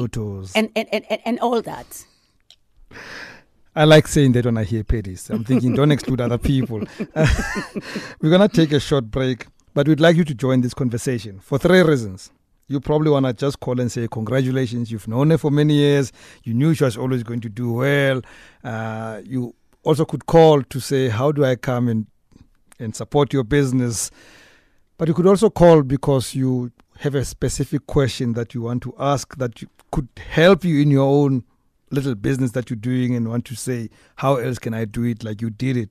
and, 0.54 0.70
and, 0.74 0.88
and, 0.90 1.20
and 1.26 1.38
all 1.40 1.60
that. 1.60 2.06
I 3.74 3.84
like 3.84 4.06
saying 4.06 4.32
that 4.32 4.44
when 4.44 4.58
I 4.58 4.64
hear 4.64 4.84
pedis. 4.84 5.30
I'm 5.30 5.44
thinking, 5.44 5.74
don't 5.74 5.90
exclude 5.90 6.20
other 6.20 6.36
people. 6.36 6.82
We're 8.20 8.30
going 8.30 8.46
to 8.46 8.48
take 8.48 8.72
a 8.72 8.80
short 8.80 9.10
break, 9.10 9.46
but 9.72 9.88
we'd 9.88 10.00
like 10.00 10.16
you 10.16 10.24
to 10.24 10.34
join 10.34 10.60
this 10.60 10.74
conversation 10.74 11.40
for 11.40 11.58
three 11.58 11.80
reasons. 11.80 12.30
You 12.68 12.80
probably 12.80 13.10
want 13.10 13.24
to 13.26 13.32
just 13.32 13.60
call 13.60 13.80
and 13.80 13.90
say, 13.90 14.08
Congratulations, 14.08 14.92
you've 14.92 15.08
known 15.08 15.30
her 15.30 15.38
for 15.38 15.50
many 15.50 15.74
years. 15.74 16.12
You 16.44 16.52
knew 16.52 16.74
she 16.74 16.84
was 16.84 16.98
always 16.98 17.22
going 17.22 17.40
to 17.40 17.48
do 17.48 17.72
well. 17.72 18.20
Uh, 18.62 19.22
you 19.24 19.54
also 19.84 20.04
could 20.04 20.26
call 20.26 20.62
to 20.62 20.80
say, 20.80 21.08
How 21.08 21.32
do 21.32 21.42
I 21.42 21.56
come 21.56 21.88
and, 21.88 22.06
and 22.78 22.94
support 22.94 23.32
your 23.32 23.44
business? 23.44 24.10
But 24.98 25.08
you 25.08 25.14
could 25.14 25.26
also 25.26 25.48
call 25.48 25.82
because 25.82 26.34
you 26.34 26.72
have 26.98 27.14
a 27.14 27.24
specific 27.24 27.86
question 27.86 28.34
that 28.34 28.54
you 28.54 28.62
want 28.62 28.82
to 28.82 28.94
ask 28.98 29.36
that 29.38 29.62
could 29.90 30.08
help 30.18 30.62
you 30.62 30.80
in 30.80 30.90
your 30.90 31.08
own 31.08 31.44
little 31.92 32.14
business 32.14 32.52
that 32.52 32.70
you're 32.70 32.76
doing 32.76 33.14
and 33.14 33.28
want 33.28 33.44
to 33.46 33.54
say, 33.54 33.90
how 34.16 34.36
else 34.36 34.58
can 34.58 34.74
I 34.74 34.84
do 34.84 35.04
it 35.04 35.22
like 35.22 35.40
you 35.40 35.50
did 35.50 35.76
it, 35.76 35.90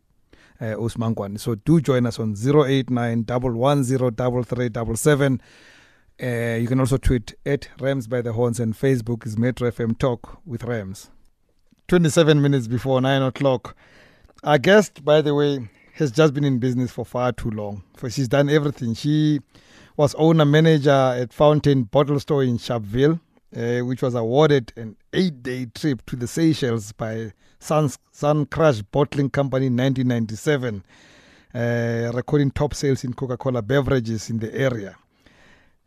uh, 0.59 0.75
Osman 0.77 1.15
Kwan. 1.15 1.37
So 1.37 1.55
do 1.55 1.79
join 1.79 2.05
us 2.05 2.19
on 2.19 2.35
089 2.35 3.25
110 3.25 5.41
uh, 6.21 6.57
you 6.57 6.67
can 6.67 6.79
also 6.79 6.97
tweet 6.97 7.33
at 7.47 7.69
Rams 7.79 8.05
by 8.05 8.21
the 8.21 8.33
Horns 8.33 8.59
and 8.59 8.75
Facebook 8.75 9.25
is 9.25 9.39
Metro 9.39 9.71
FM 9.71 9.97
Talk 9.97 10.39
with 10.45 10.63
Rams. 10.63 11.09
27 11.87 12.39
minutes 12.39 12.67
before 12.67 13.01
9 13.01 13.23
o'clock. 13.23 13.75
Our 14.43 14.59
guest, 14.59 15.03
by 15.03 15.21
the 15.21 15.33
way, 15.33 15.67
has 15.95 16.11
just 16.11 16.35
been 16.35 16.43
in 16.43 16.59
business 16.59 16.91
for 16.91 17.05
far 17.05 17.31
too 17.31 17.49
long. 17.49 17.83
For 17.95 18.09
she's 18.09 18.27
done 18.27 18.49
everything. 18.49 18.93
She 18.93 19.39
was 19.97 20.13
owner 20.15 20.45
manager 20.45 20.91
at 20.91 21.33
Fountain 21.33 21.83
Bottle 21.83 22.19
Store 22.19 22.43
in 22.43 22.59
Sharpeville, 22.59 23.19
uh, 23.55 23.79
which 23.79 24.01
was 24.01 24.15
awarded 24.15 24.71
an 24.75 24.95
eight-day 25.13 25.67
trip 25.73 26.05
to 26.05 26.15
the 26.15 26.27
Seychelles 26.27 26.91
by 26.91 27.33
Sun, 27.59 27.91
Sun 28.11 28.45
Crush 28.47 28.81
Bottling 28.81 29.29
Company 29.29 29.67
in 29.67 29.77
1997, 29.77 30.83
uh, 31.53 32.11
recording 32.15 32.51
top 32.51 32.73
sales 32.73 33.03
in 33.03 33.13
Coca-Cola 33.13 33.61
beverages 33.61 34.29
in 34.29 34.39
the 34.39 34.53
area. 34.55 34.95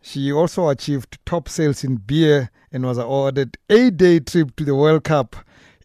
She 0.03 0.31
also 0.31 0.69
achieved 0.69 1.19
top 1.25 1.49
sales 1.49 1.83
in 1.83 1.97
beer 1.97 2.51
and 2.71 2.85
was 2.85 2.99
awarded 2.99 3.57
eight-day 3.71 4.21
trip 4.21 4.55
to 4.57 4.65
the 4.65 4.75
World 4.75 5.05
Cup 5.05 5.35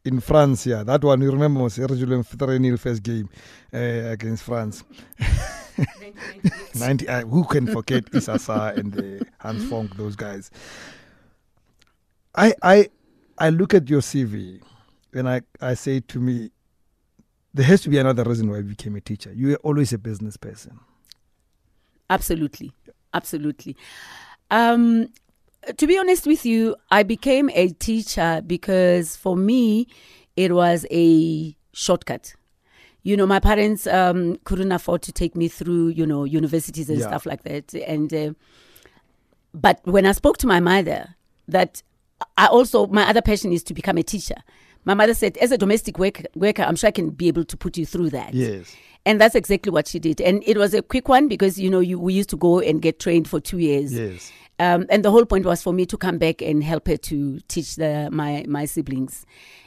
in 0.03 0.19
France. 0.19 0.65
Yeah, 0.65 0.83
that 0.83 1.03
one 1.03 1.21
you 1.21 1.31
remember 1.31 1.63
was 1.63 1.77
Erzurum 1.77 2.25
3 2.25 2.75
first 2.77 3.03
game 3.03 3.29
uh, 3.74 3.77
against 3.77 4.43
France. 4.43 4.83
90, 6.75 7.07
uh, 7.07 7.21
who 7.25 7.45
can 7.45 7.67
forget 7.67 8.05
Isasa 8.12 8.77
and 8.77 8.91
the 8.91 9.25
Hans 9.39 9.69
Funk, 9.69 9.95
those 9.95 10.15
guys. 10.15 10.51
I 12.36 12.53
I 12.62 12.89
I 13.38 13.50
look 13.50 13.74
at 13.74 13.89
your 13.89 14.01
CV 14.01 14.62
and 15.13 15.27
I, 15.29 15.41
I 15.62 15.74
say 15.74 16.00
to 16.01 16.19
me, 16.19 16.51
there 17.53 17.65
has 17.65 17.81
to 17.81 17.89
be 17.89 17.98
another 17.98 18.24
reason 18.24 18.50
why 18.50 18.57
you 18.57 18.63
became 18.63 18.95
a 18.95 19.01
teacher. 19.01 19.31
You 19.33 19.50
were 19.50 19.55
always 19.63 19.93
a 19.93 19.98
business 19.98 20.38
person. 20.38 20.79
Absolutely. 22.09 22.71
Absolutely. 23.13 23.75
Um, 24.51 25.07
to 25.77 25.88
be 25.88 25.98
honest 25.98 26.25
with 26.27 26.45
you, 26.45 26.75
I 26.91 27.03
became 27.03 27.50
a 27.53 27.69
teacher 27.69 28.41
because 28.45 29.15
for 29.15 29.36
me, 29.36 29.88
it 30.36 30.53
was 30.53 30.86
a 30.91 31.55
shortcut. 31.74 32.36
You 33.03 33.15
know, 33.17 33.25
my 33.25 33.39
parents 33.39 33.88
um, 33.88 34.38
couldn't 34.43 34.71
afford 34.71 35.01
to 35.03 35.12
take 35.12 35.36
me 35.36 35.48
through, 35.48 35.89
you 35.89 36.05
know, 36.05 36.24
universities 36.24 36.89
and 36.89 37.00
Yeah. 37.00 37.07
stuff 37.07 37.25
like 37.25 37.43
that. 37.43 37.74
And, 37.74 38.13
uh, 38.13 38.33
but 39.53 39.79
when 39.86 40.05
I 40.05 40.12
spoke 40.12 40.38
to 40.39 40.48
my 40.48 40.59
mother, 40.59 41.15
that 41.48 41.81
I 42.38 42.47
also, 42.47 42.88
my 42.88 43.07
other 43.07 43.21
passion 43.21 43.51
is 43.51 43.63
to 43.63 43.73
become 43.73 43.97
a 43.97 44.03
teacher. 44.03 44.35
My 44.85 44.93
mother 44.93 45.13
said, 45.13 45.38
as 45.38 45.51
a 45.51 45.57
domestic 45.57 45.99
work, 45.99 46.21
worker, 46.35 46.63
I'm 46.63 46.75
sure 46.75 46.88
I 46.88 46.91
can 46.91 47.09
be 47.09 47.27
able 47.27 47.43
to 47.45 47.57
put 47.57 47.77
you 47.77 47.85
through 47.85 48.11
that. 48.11 48.33
Yes. 48.33 48.75
And 49.05 49.19
that's 49.19 49.35
exactly 49.35 49.71
what 49.71 49.88
she 49.88 49.99
did. 49.99 50.21
And 50.21 50.43
it 50.45 50.57
was 50.57 50.73
a 50.73 50.81
quick 50.81 51.07
one 51.07 51.27
because, 51.27 51.59
you 51.59 51.69
know, 51.69 51.79
you, 51.79 51.99
we 51.99 52.13
used 52.13 52.29
to 52.29 52.38
go 52.38 52.59
and 52.59 52.81
get 52.81 52.99
trained 52.99 53.27
for 53.27 53.39
two 53.39 53.59
years. 53.59 53.93
Yes. 53.93 54.31
Um, 54.59 54.85
and 54.89 55.05
the 55.05 55.11
whole 55.11 55.25
point 55.25 55.45
was 55.45 55.61
for 55.63 55.71
me 55.73 55.85
to 55.85 55.97
come 55.97 56.17
back 56.17 56.41
and 56.41 56.61
help 56.63 56.87
her 56.87 56.97
to 56.97 57.39
teach 57.47 57.75
the, 57.77 58.09
my, 58.11 58.43
my 58.47 58.65
siblings. 58.65 59.25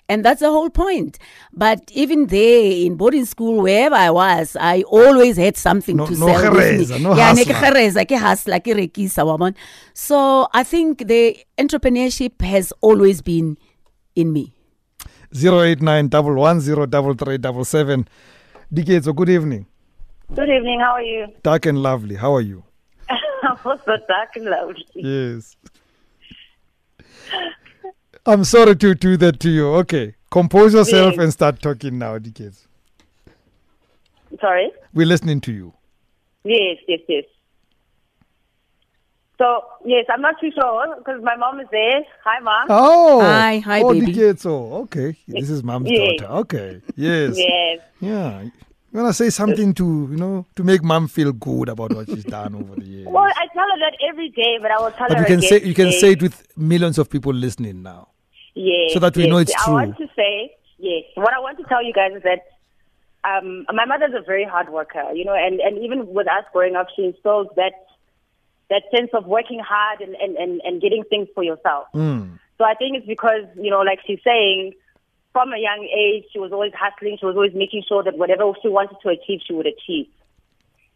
And 0.09 0.23
that's 0.25 0.41
the 0.41 0.51
whole 0.51 0.69
point. 0.69 1.19
But 1.53 1.91
even 1.95 2.27
there 2.27 2.71
in 2.73 2.97
boarding 2.97 3.25
school, 3.25 3.63
wherever 3.63 3.95
I 3.95 4.11
was, 4.11 4.55
I 4.61 4.83
always 4.83 5.39
had 5.39 5.57
something 5.57 5.97
No- 5.97 6.07
to 6.07 6.13
no 6.13 6.27
sell 6.27 6.53
with 6.53 6.61
gereza, 6.63 6.97
me. 6.99 7.03
no 7.05 7.17
yeah, 7.17 7.33
ne 7.33 7.45
ke 7.45 7.49
hustler. 7.53 7.71
gereza, 7.71 8.05
ke 8.07 8.19
hustler, 8.21 8.61
ke 8.61 8.75
rekisa, 8.77 9.25
wa 9.25 9.37
bona. 9.39 9.55
So 9.95 10.49
I 10.53 10.63
think 10.65 11.07
the 11.09 11.39
entrepreneurship 11.57 12.43
has 12.43 12.73
always 12.83 13.23
been 13.23 13.57
in 14.15 14.33
me. 14.33 14.53
089 15.33 16.11
110 16.11 18.07
Dikezo, 18.75 19.15
good 19.15 19.29
evening. 19.31 19.67
Good 20.35 20.49
evening. 20.51 20.81
How 20.81 20.93
are 20.93 21.03
you? 21.03 21.27
Dark 21.43 21.65
and 21.67 21.79
lovely. 21.83 22.17
How 22.17 22.35
are 22.35 22.41
you? 22.43 22.65
I'm 23.43 23.57
also 23.65 23.97
dark 24.09 24.37
and 24.37 24.45
lovely. 24.47 24.85
Yes. 24.95 25.57
I'm 28.25 28.45
sorry 28.45 28.77
to 28.77 28.95
do 28.95 29.17
that 29.17 29.41
to 29.41 29.51
you. 29.51 29.69
Okay. 29.75 30.15
Compose 30.31 30.75
yourself 30.75 31.15
Yes. 31.15 31.23
and 31.23 31.33
start 31.33 31.61
talking 31.61 31.99
now, 31.99 32.19
Dikezo. 32.19 32.67
Sorry. 34.41 34.71
We're 34.95 35.07
listening 35.07 35.41
to 35.43 35.53
you. 35.53 35.75
Yes, 36.45 36.79
yes, 36.89 37.01
yes. 37.09 37.25
So 39.39 39.63
yes, 39.85 40.07
I'm 40.09 40.21
not 40.21 40.37
too 40.41 40.51
sure 40.53 40.95
because 40.99 41.21
my 41.23 41.35
mom 41.37 41.59
is 41.61 41.67
there. 41.73 42.03
Hi, 42.25 42.39
mom. 42.41 42.67
Oh. 42.69 43.21
Hi, 43.21 43.59
hi, 43.59 43.83
oh, 43.83 43.93
baby. 43.93 44.07
Dikezo. 44.13 44.47
Oh, 44.47 44.83
okay. 44.83 45.17
This 45.27 45.51
is 45.51 45.63
mom's 45.65 45.91
Yes. 45.91 46.21
daughter. 46.21 46.33
Okay. 46.41 46.81
Yes. 46.97 47.37
Yes. 47.37 47.81
Yeah. 48.01 48.45
You 48.93 49.01
want 49.01 49.09
to 49.09 49.15
say 49.15 49.31
something 49.31 49.73
to, 49.75 50.09
you 50.11 50.19
know, 50.19 50.45
to 50.55 50.63
make 50.63 50.83
mom 50.83 51.09
feel 51.09 51.33
good 51.33 51.71
about 51.71 51.95
what 51.95 52.09
she's 52.09 52.25
done 52.25 52.55
over 52.55 52.75
the 52.75 52.85
years. 52.85 53.09
Well, 53.09 53.25
I 53.25 53.47
tell 53.55 53.65
her 53.65 53.79
that 53.79 53.97
every 54.07 54.29
day, 54.29 54.59
but 54.61 54.71
I 54.71 54.79
will 54.79 54.91
tell 54.91 55.09
but 55.09 55.17
her 55.17 55.23
you 55.23 55.27
can 55.27 55.41
say 55.41 55.63
you 55.63 55.75
can 55.75 55.93
say 55.93 56.13
it 56.13 56.21
with 56.21 56.47
millions 56.59 56.99
of 56.99 57.09
people 57.09 57.33
listening 57.33 57.83
now. 57.83 58.09
Yeah. 58.55 58.89
so 58.93 58.99
that 58.99 59.17
we 59.17 59.23
yes. 59.23 59.31
know 59.31 59.39
it's 59.39 59.55
I 59.55 59.65
true. 59.65 59.73
want 59.73 59.97
to 59.97 60.07
say 60.15 60.55
yes. 60.77 61.05
What 61.15 61.33
I 61.33 61.41
want 61.41 61.57
to 61.57 61.65
tell 61.65 61.83
you 61.83 61.95
guys 61.95 62.13
is 62.15 62.23
that 62.23 62.41
um, 63.25 63.65
my 63.73 63.87
mother's 63.87 64.13
a 64.15 64.21
very 64.21 64.45
hard 64.45 64.69
worker, 64.69 65.11
you 65.15 65.25
know, 65.25 65.35
and, 65.35 65.59
and 65.61 65.79
even 65.79 66.07
with 66.13 66.27
us 66.27 66.45
growing 66.53 66.77
up, 66.77 66.89
she 66.95 67.05
instills 67.05 67.47
that 67.57 67.73
that 68.69 68.83
sense 68.95 69.11
of 69.15 69.27
working 69.27 69.61
hard 69.61 70.01
and, 70.01 70.15
and, 70.17 70.37
and, 70.37 70.61
and 70.65 70.81
getting 70.83 71.05
things 71.05 71.29
for 71.35 71.43
yourself. 71.43 71.87
Mm. 71.95 72.39
So 72.59 72.65
I 72.65 72.75
think 72.75 72.97
it's 72.97 73.07
because, 73.07 73.45
you 73.57 73.71
know, 73.71 73.81
like 73.81 74.01
she's 74.07 74.21
saying, 74.25 74.73
from 75.33 75.53
a 75.53 75.59
young 75.59 75.85
age, 75.85 76.25
she 76.33 76.39
was 76.39 76.53
always 76.53 76.73
hustling. 76.79 77.17
She 77.19 77.27
was 77.27 77.37
always 77.37 77.55
making 77.55 77.85
sure 77.89 78.03
that 78.03 78.19
whatever 78.19 78.53
she 78.61 78.69
wanted 78.69 78.97
to 79.03 79.09
achieve, 79.09 79.41
she 79.47 79.55
would 79.55 79.67
achieve. 79.67 80.07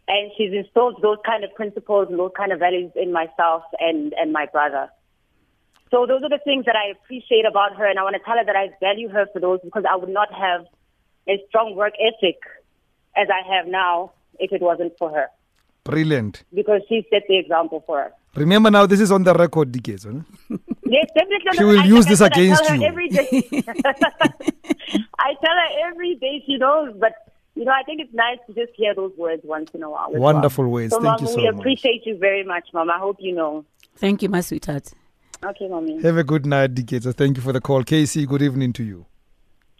And 0.09 0.31
she's 0.37 0.53
instilled 0.53 1.01
those 1.03 1.19
kind 1.27 1.43
of 1.43 1.55
principles 1.55 2.09
and 2.11 2.19
those 2.19 2.31
kind 2.37 2.53
of 2.53 2.61
values 2.61 2.93
in 2.95 3.13
myself 3.13 3.65
and, 3.81 4.13
and 4.13 4.33
my 4.33 4.47
brother. 4.47 4.89
So 5.91 6.07
those 6.07 6.23
are 6.23 6.29
the 6.29 6.41
things 6.45 6.65
that 6.67 6.77
I 6.77 6.91
appreciate 6.91 7.47
about 7.49 7.77
her, 7.77 7.87
and 7.87 7.99
I 7.99 8.03
want 8.03 8.15
to 8.17 8.23
tell 8.23 8.37
her 8.37 8.45
that 8.45 8.57
I 8.57 8.71
value 8.81 9.09
her 9.09 9.27
for 9.33 9.41
those 9.41 9.61
because 9.65 9.85
I 9.89 9.97
would 9.97 10.09
not 10.09 10.33
have 10.33 10.67
a 11.29 11.43
strong 11.49 11.75
work 11.75 11.95
ethic 11.99 12.39
as 13.17 13.29
I 13.31 13.55
have 13.55 13.67
now 13.67 14.13
if 14.39 14.53
it 14.53 14.61
wasn't 14.61 14.93
for 14.99 15.11
her. 15.11 15.29
Brilliant. 15.85 16.43
Because 16.53 16.83
she 16.89 17.07
set 17.11 17.23
the 17.29 17.39
example 17.39 17.83
for 17.87 18.05
us. 18.05 18.13
Remember 18.35 18.71
now, 18.71 18.87
this 18.87 19.01
is 19.01 19.13
on 19.13 19.23
the 19.23 19.33
record, 19.33 19.73
Dikezo. 19.73 20.25
no? 20.87 20.93
Yes, 20.93 21.07
definitely. 21.15 21.59
She 21.59 21.65
will 21.65 21.81
I- 21.81 21.85
use 21.85 22.07
I 22.07 22.09
this 22.11 22.19
said, 22.19 22.33
I 22.33 22.41
against 22.41 22.71
you. 22.71 22.83
every 22.83 23.09
day. 23.09 23.29
I 25.19 25.35
tell 25.43 25.55
her 25.55 25.89
every 25.91 26.15
day 26.17 26.43
she 26.47 26.57
knows, 26.59 26.95
but 26.99 27.13
you 27.55 27.65
know, 27.65 27.73
I 27.73 27.83
think 27.85 28.01
it's 28.01 28.13
nice 28.15 28.39
to 28.47 28.55
just 28.55 28.73
hear 28.77 28.95
those 28.95 29.13
words 29.17 29.43
once 29.45 29.71
in 29.75 29.83
a 29.83 29.91
while. 29.91 30.09
Wonderful 30.13 30.65
well. 30.65 30.73
words. 30.73 30.93
So, 30.93 31.01
Thank 31.01 31.21
Mom, 31.21 31.23
you 31.23 31.27
so 31.27 31.37
much. 31.37 31.43
we 31.43 31.51
much. 31.51 31.61
appreciate 31.61 32.03
you 32.07 32.19
very 32.19 32.45
much, 32.45 32.69
Mom. 32.75 32.91
I 32.91 32.99
hope 32.99 33.17
you 33.19 33.35
know. 33.35 33.65
Thank 33.97 34.23
you, 34.23 34.29
my 34.29 34.41
sweetheart. 34.43 34.91
Okay, 35.45 35.69
Mommy. 35.69 36.01
Have 36.03 36.17
a 36.19 36.25
good 36.25 36.45
night, 36.47 36.75
Dikezo. 36.75 37.15
Thank 37.15 37.37
you 37.39 37.43
for 37.43 37.53
the 37.53 37.61
call. 37.61 37.83
Casey, 37.83 38.27
good 38.27 38.43
evening 38.43 38.73
to 38.75 38.83
you. 38.85 39.07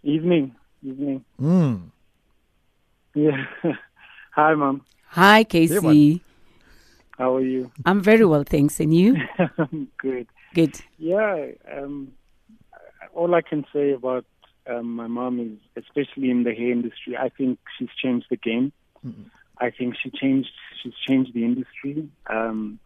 Evening, 0.03 0.55
evening. 0.83 1.23
Mm. 1.41 1.89
Yeah. 3.15 3.45
Hi, 4.31 4.53
Mom. 4.55 4.83
Hi, 5.09 5.43
Casey. 5.43 6.21
How 7.17 7.35
are 7.35 7.41
you? 7.41 7.71
I'm 7.85 8.01
very 8.01 8.25
well, 8.25 8.43
thanks. 8.43 8.79
And 8.79 8.93
you? 8.95 9.17
I'm 9.57 9.87
good. 9.97 10.27
Good. 10.53 10.79
Yeah. 10.97 11.47
Um, 11.71 12.13
all 13.13 13.33
I 13.35 13.41
can 13.41 13.65
say 13.73 13.91
about 13.91 14.25
um, 14.67 14.95
my 14.95 15.07
mom 15.07 15.39
is, 15.39 15.83
especially 15.83 16.29
in 16.29 16.43
the 16.43 16.53
hair 16.53 16.71
industry, 16.71 17.15
I 17.17 17.29
think 17.29 17.59
she's 17.77 17.89
changed 18.01 18.27
the 18.29 18.37
game. 18.37 18.71
I 19.59 19.71
think 19.71 19.95
she 20.01 20.09
changed. 20.09 20.51
She's 20.81 20.93
changed 21.07 21.33
the 21.33 21.43
industry. 21.43 22.09
Um, 22.29 22.79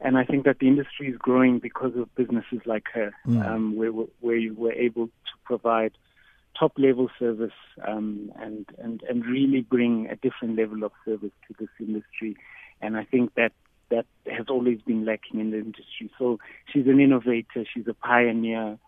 and 0.00 0.16
I 0.16 0.24
think 0.24 0.44
that 0.44 0.58
the 0.58 0.66
industry 0.66 1.08
is 1.08 1.16
growing 1.18 1.58
because 1.58 1.94
of 1.96 2.14
businesses 2.14 2.60
like 2.64 2.86
her, 2.94 3.12
um, 3.26 3.76
where, 3.76 3.90
where 3.90 4.36
you 4.36 4.54
were 4.54 4.72
able 4.72 5.06
to 5.06 5.32
provide 5.44 5.92
top 6.58 6.72
level 6.78 7.10
service 7.18 7.52
um, 7.86 8.32
and, 8.40 8.66
and, 8.78 9.02
and 9.08 9.26
really 9.26 9.60
bring 9.60 10.08
a 10.10 10.16
different 10.16 10.56
level 10.56 10.84
of 10.84 10.92
service 11.04 11.32
to 11.48 11.54
this 11.58 11.68
industry. 11.78 12.36
And 12.80 12.96
I 12.96 13.04
think 13.04 13.34
that 13.34 13.52
that 13.90 14.06
has 14.26 14.46
always 14.48 14.80
been 14.82 15.04
lacking 15.04 15.40
in 15.40 15.50
the 15.50 15.58
industry. 15.58 16.10
So 16.18 16.38
she's 16.72 16.86
an 16.86 17.00
innovator, 17.00 17.64
she's 17.72 17.88
a 17.88 17.94
pioneer. 17.94 18.78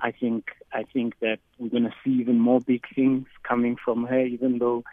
I 0.00 0.12
think 0.12 0.50
I 0.72 0.84
think 0.84 1.18
that 1.20 1.38
we're 1.58 1.68
going 1.68 1.84
to 1.84 1.94
see 2.04 2.12
even 2.12 2.38
more 2.38 2.60
big 2.60 2.84
things 2.94 3.26
coming 3.42 3.76
from 3.82 4.04
her, 4.06 4.24
even 4.24 4.58
though 4.58 4.84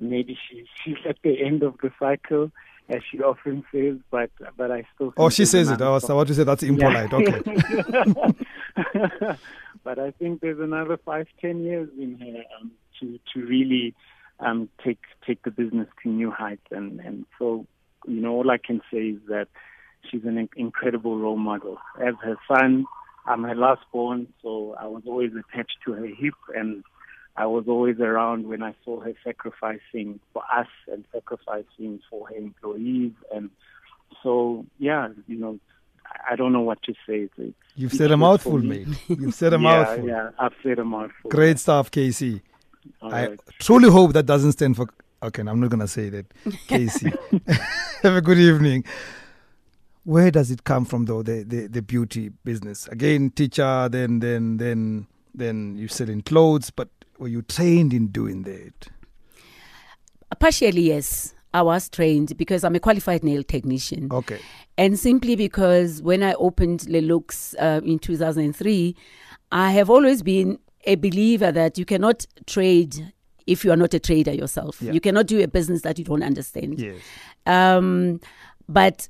maybe 0.00 0.38
she, 0.48 0.66
she's 0.82 0.96
at 1.08 1.16
the 1.22 1.42
end 1.42 1.62
of 1.62 1.76
the 1.82 1.90
cycle 1.98 2.50
as 2.88 3.02
she 3.10 3.20
often 3.20 3.64
says, 3.72 3.96
but 4.10 4.30
but 4.56 4.70
I 4.70 4.84
still. 4.94 5.12
Oh, 5.16 5.28
she 5.28 5.44
says 5.44 5.70
it. 5.70 5.80
Oh, 5.80 5.98
so 5.98 6.14
what 6.16 6.28
you 6.28 6.34
say? 6.34 6.44
That's 6.44 6.62
impolite. 6.62 7.12
Okay. 7.12 7.42
but 9.84 9.98
I 9.98 10.12
think 10.12 10.40
there's 10.40 10.60
another 10.60 10.96
five, 10.96 11.26
ten 11.40 11.64
years 11.64 11.88
in 11.98 12.18
her 12.18 12.44
um, 12.60 12.70
to 13.00 13.18
to 13.34 13.46
really 13.46 13.94
um, 14.40 14.68
take 14.84 15.00
take 15.26 15.42
the 15.42 15.50
business 15.50 15.88
to 16.02 16.08
new 16.08 16.30
heights, 16.30 16.66
and 16.70 17.00
and 17.00 17.26
so 17.38 17.66
you 18.06 18.20
know 18.20 18.32
all 18.32 18.50
I 18.50 18.58
can 18.58 18.80
say 18.92 19.08
is 19.10 19.20
that 19.28 19.48
she's 20.10 20.24
an 20.24 20.48
incredible 20.56 21.18
role 21.18 21.36
model. 21.36 21.78
As 22.00 22.14
her 22.22 22.36
son, 22.48 22.86
I'm 23.26 23.42
her 23.44 23.54
last 23.54 23.82
born, 23.92 24.28
so 24.42 24.76
I 24.80 24.86
was 24.86 25.02
always 25.06 25.32
attached 25.32 25.78
to 25.86 25.92
her 25.92 26.06
hip 26.06 26.34
and. 26.54 26.82
I 27.38 27.44
was 27.44 27.64
always 27.68 28.00
around 28.00 28.46
when 28.48 28.62
I 28.62 28.74
saw 28.82 28.98
her 29.00 29.12
sacrificing 29.22 30.20
for 30.32 30.42
us 30.56 30.68
and 30.90 31.04
sacrificing 31.12 32.00
for 32.08 32.28
her 32.28 32.34
employees. 32.34 33.12
And 33.30 33.50
so, 34.22 34.64
yeah, 34.78 35.08
you 35.26 35.36
know, 35.36 35.58
I- 36.30 36.34
don't 36.36 36.54
know 36.54 36.62
what 36.62 36.82
to 36.84 36.94
say. 37.06 37.24
It's, 37.28 37.34
it's 37.36 37.54
You've 37.74 37.92
said 37.92 38.10
a 38.10 38.16
mouthful, 38.16 38.56
mate. 38.56 38.88
You've 39.08 39.34
said 39.34 39.52
a 39.52 39.56
yeah, 39.60 39.62
mouthful. 39.62 40.08
Yeah, 40.08 40.30
I've 40.38 40.54
said 40.62 40.78
a 40.78 40.84
mouthful. 40.86 41.30
Great 41.30 41.58
stuff, 41.58 41.90
Casey. 41.90 42.40
All 43.02 43.12
I 43.12 43.26
right. 43.26 43.40
truly 43.58 43.90
hope 43.90 44.14
that 44.14 44.24
doesn't 44.24 44.52
stand 44.52 44.74
for. 44.76 44.88
Okay, 45.22 45.42
I'm 45.42 45.60
not 45.60 45.68
going 45.68 45.80
to 45.80 45.88
say 45.88 46.08
that. 46.08 46.32
Casey. 46.66 47.12
Have 48.06 48.14
a 48.14 48.20
good 48.20 48.38
evening. 48.38 48.84
Where 50.04 50.30
does 50.30 50.52
it 50.52 50.62
come 50.62 50.84
from, 50.84 51.06
though, 51.06 51.24
the, 51.24 51.42
the, 51.42 51.66
the 51.66 51.82
beauty 51.82 52.28
business? 52.44 52.86
Again, 52.86 53.30
teacher, 53.30 53.88
then 53.90 54.20
then 54.20 54.58
then 54.58 55.08
then 55.34 55.74
you 55.76 55.88
selling 55.88 56.22
clothes, 56.22 56.70
but 56.70 56.88
were 57.18 57.26
you 57.26 57.42
trained 57.42 57.92
in 57.92 58.06
doing 58.06 58.44
that? 58.44 58.86
Partially, 60.38 60.82
yes. 60.82 61.34
I 61.52 61.62
was 61.62 61.88
trained 61.88 62.36
because 62.36 62.62
I'm 62.62 62.76
a 62.76 62.80
qualified 62.80 63.24
nail 63.24 63.42
technician. 63.42 64.06
Okay. 64.12 64.38
And 64.78 64.96
simply 64.96 65.34
because 65.34 66.00
when 66.00 66.22
I 66.22 66.34
opened 66.34 66.88
Le 66.88 67.00
Lux 67.00 67.56
uh, 67.58 67.80
in 67.84 67.98
2003, 67.98 68.94
I 69.50 69.72
have 69.72 69.90
always 69.90 70.22
been 70.22 70.60
a 70.84 70.94
believer 70.94 71.50
that 71.50 71.76
you 71.76 71.84
cannot 71.84 72.24
trade 72.46 73.12
if 73.46 73.64
you 73.64 73.72
are 73.72 73.76
not 73.76 73.94
a 73.94 74.00
trader 74.00 74.32
yourself. 74.32 74.80
Yeah. 74.80 74.92
You 74.92 75.00
cannot 75.00 75.26
do 75.26 75.42
a 75.42 75.48
business 75.48 75.82
that 75.82 75.98
you 75.98 76.04
don't 76.04 76.22
understand. 76.22 76.80
Yes. 76.80 76.96
Um, 77.46 78.20
but 78.68 79.08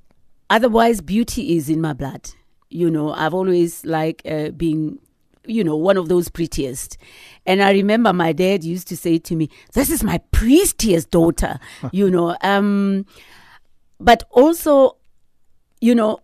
otherwise, 0.51 1.01
beauty 1.01 1.57
is 1.57 1.69
in 1.69 1.81
my 1.81 1.93
blood. 1.93 2.31
You 2.69 2.91
know, 2.91 3.13
I've 3.13 3.35
always 3.35 3.85
like 3.85 4.23
uh, 4.27 4.51
being, 4.51 4.99
you 5.47 5.65
know, 5.65 5.77
one 5.77 5.97
of 5.97 6.09
those 6.09 6.29
prettiest. 6.29 6.99
And 7.47 7.63
I 7.63 7.73
remember 7.73 8.13
my 8.13 8.33
dad 8.33 8.65
used 8.65 8.89
to 8.89 8.97
say 8.97 9.19
to 9.19 9.37
me, 9.37 9.49
"This 9.73 9.89
is 9.89 10.03
my 10.03 10.19
prettiest 10.31 11.11
daughter." 11.11 11.59
you 11.93 12.11
know, 12.11 12.37
um, 12.43 13.07
but 13.99 14.25
also, 14.31 14.97
you 15.81 15.95
know, 15.95 16.19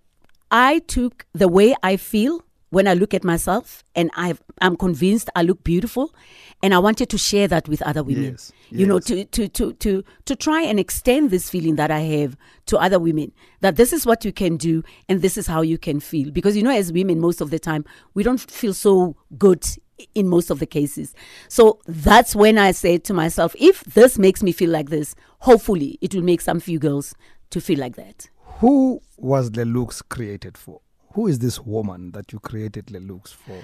I 0.50 0.80
took 0.80 1.24
the 1.32 1.48
way 1.48 1.74
I 1.82 1.96
feel 1.96 2.44
when 2.72 2.88
I 2.88 2.94
look 2.94 3.12
at 3.12 3.22
myself, 3.22 3.84
and 3.94 4.10
i 4.14 4.34
I'm 4.62 4.76
convinced 4.76 5.28
I 5.36 5.42
look 5.42 5.62
beautiful, 5.62 6.14
and 6.62 6.72
I 6.72 6.78
wanted 6.78 7.10
to 7.10 7.18
share 7.18 7.46
that 7.48 7.68
with 7.68 7.82
other 7.82 8.02
women. 8.02 8.30
Yes, 8.30 8.50
You 8.70 8.86
know, 8.86 8.98
to, 8.98 9.26
to, 9.26 9.48
to, 9.48 9.74
to, 9.74 10.02
to 10.24 10.36
try 10.36 10.62
and 10.62 10.80
extend 10.80 11.30
this 11.30 11.50
feeling 11.50 11.76
that 11.76 11.90
I 11.90 12.00
have 12.00 12.34
to 12.66 12.78
other 12.78 12.98
women 12.98 13.30
that 13.60 13.76
this 13.76 13.92
is 13.92 14.06
what 14.06 14.24
you 14.24 14.32
can 14.32 14.56
do 14.56 14.82
and 15.06 15.20
this 15.20 15.36
is 15.36 15.46
how 15.46 15.60
you 15.60 15.76
can 15.76 16.00
feel. 16.00 16.30
Because, 16.30 16.56
you 16.56 16.62
know, 16.62 16.70
as 16.70 16.90
women, 16.90 17.20
most 17.20 17.42
of 17.42 17.50
the 17.50 17.58
time, 17.58 17.84
we 18.14 18.22
don't 18.22 18.40
feel 18.40 18.72
so 18.72 19.16
good 19.36 19.66
in 20.14 20.28
most 20.28 20.48
of 20.48 20.58
the 20.58 20.66
cases. 20.66 21.14
So 21.48 21.78
that's 21.86 22.34
when 22.34 22.56
I 22.56 22.70
said 22.72 23.04
to 23.04 23.12
myself, 23.12 23.54
if 23.60 23.84
this 23.84 24.18
makes 24.18 24.42
me 24.42 24.50
feel 24.50 24.70
like 24.70 24.88
this, 24.88 25.14
hopefully 25.40 25.98
it 26.00 26.14
will 26.14 26.22
make 26.22 26.40
some 26.40 26.58
few 26.58 26.78
girls 26.78 27.14
to 27.50 27.60
feel 27.60 27.78
like 27.78 27.96
that. 27.96 28.30
Who 28.60 29.02
was 29.18 29.50
the 29.50 29.66
Lux 29.66 30.00
created 30.00 30.56
for? 30.56 30.80
Who 31.14 31.26
is 31.26 31.38
this 31.38 31.60
woman 31.60 32.12
that 32.12 32.32
you 32.32 32.38
created 32.40 32.86
Lelux 32.86 33.28
for? 33.28 33.62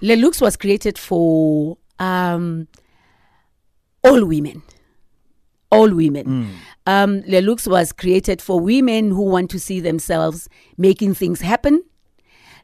Lelux 0.00 0.40
was 0.40 0.56
created 0.56 0.98
for 0.98 1.78
um, 1.98 2.68
all 4.04 4.24
women. 4.24 4.62
All 5.70 5.92
women. 5.92 6.52
Um, 6.86 7.22
Le 7.26 7.40
Lux 7.40 7.66
was 7.66 7.92
created 7.92 8.40
for 8.40 8.60
women 8.60 9.10
who 9.10 9.22
want 9.22 9.50
to 9.50 9.58
see 9.58 9.80
themselves 9.80 10.48
making 10.76 11.14
things 11.14 11.40
happen. 11.40 11.82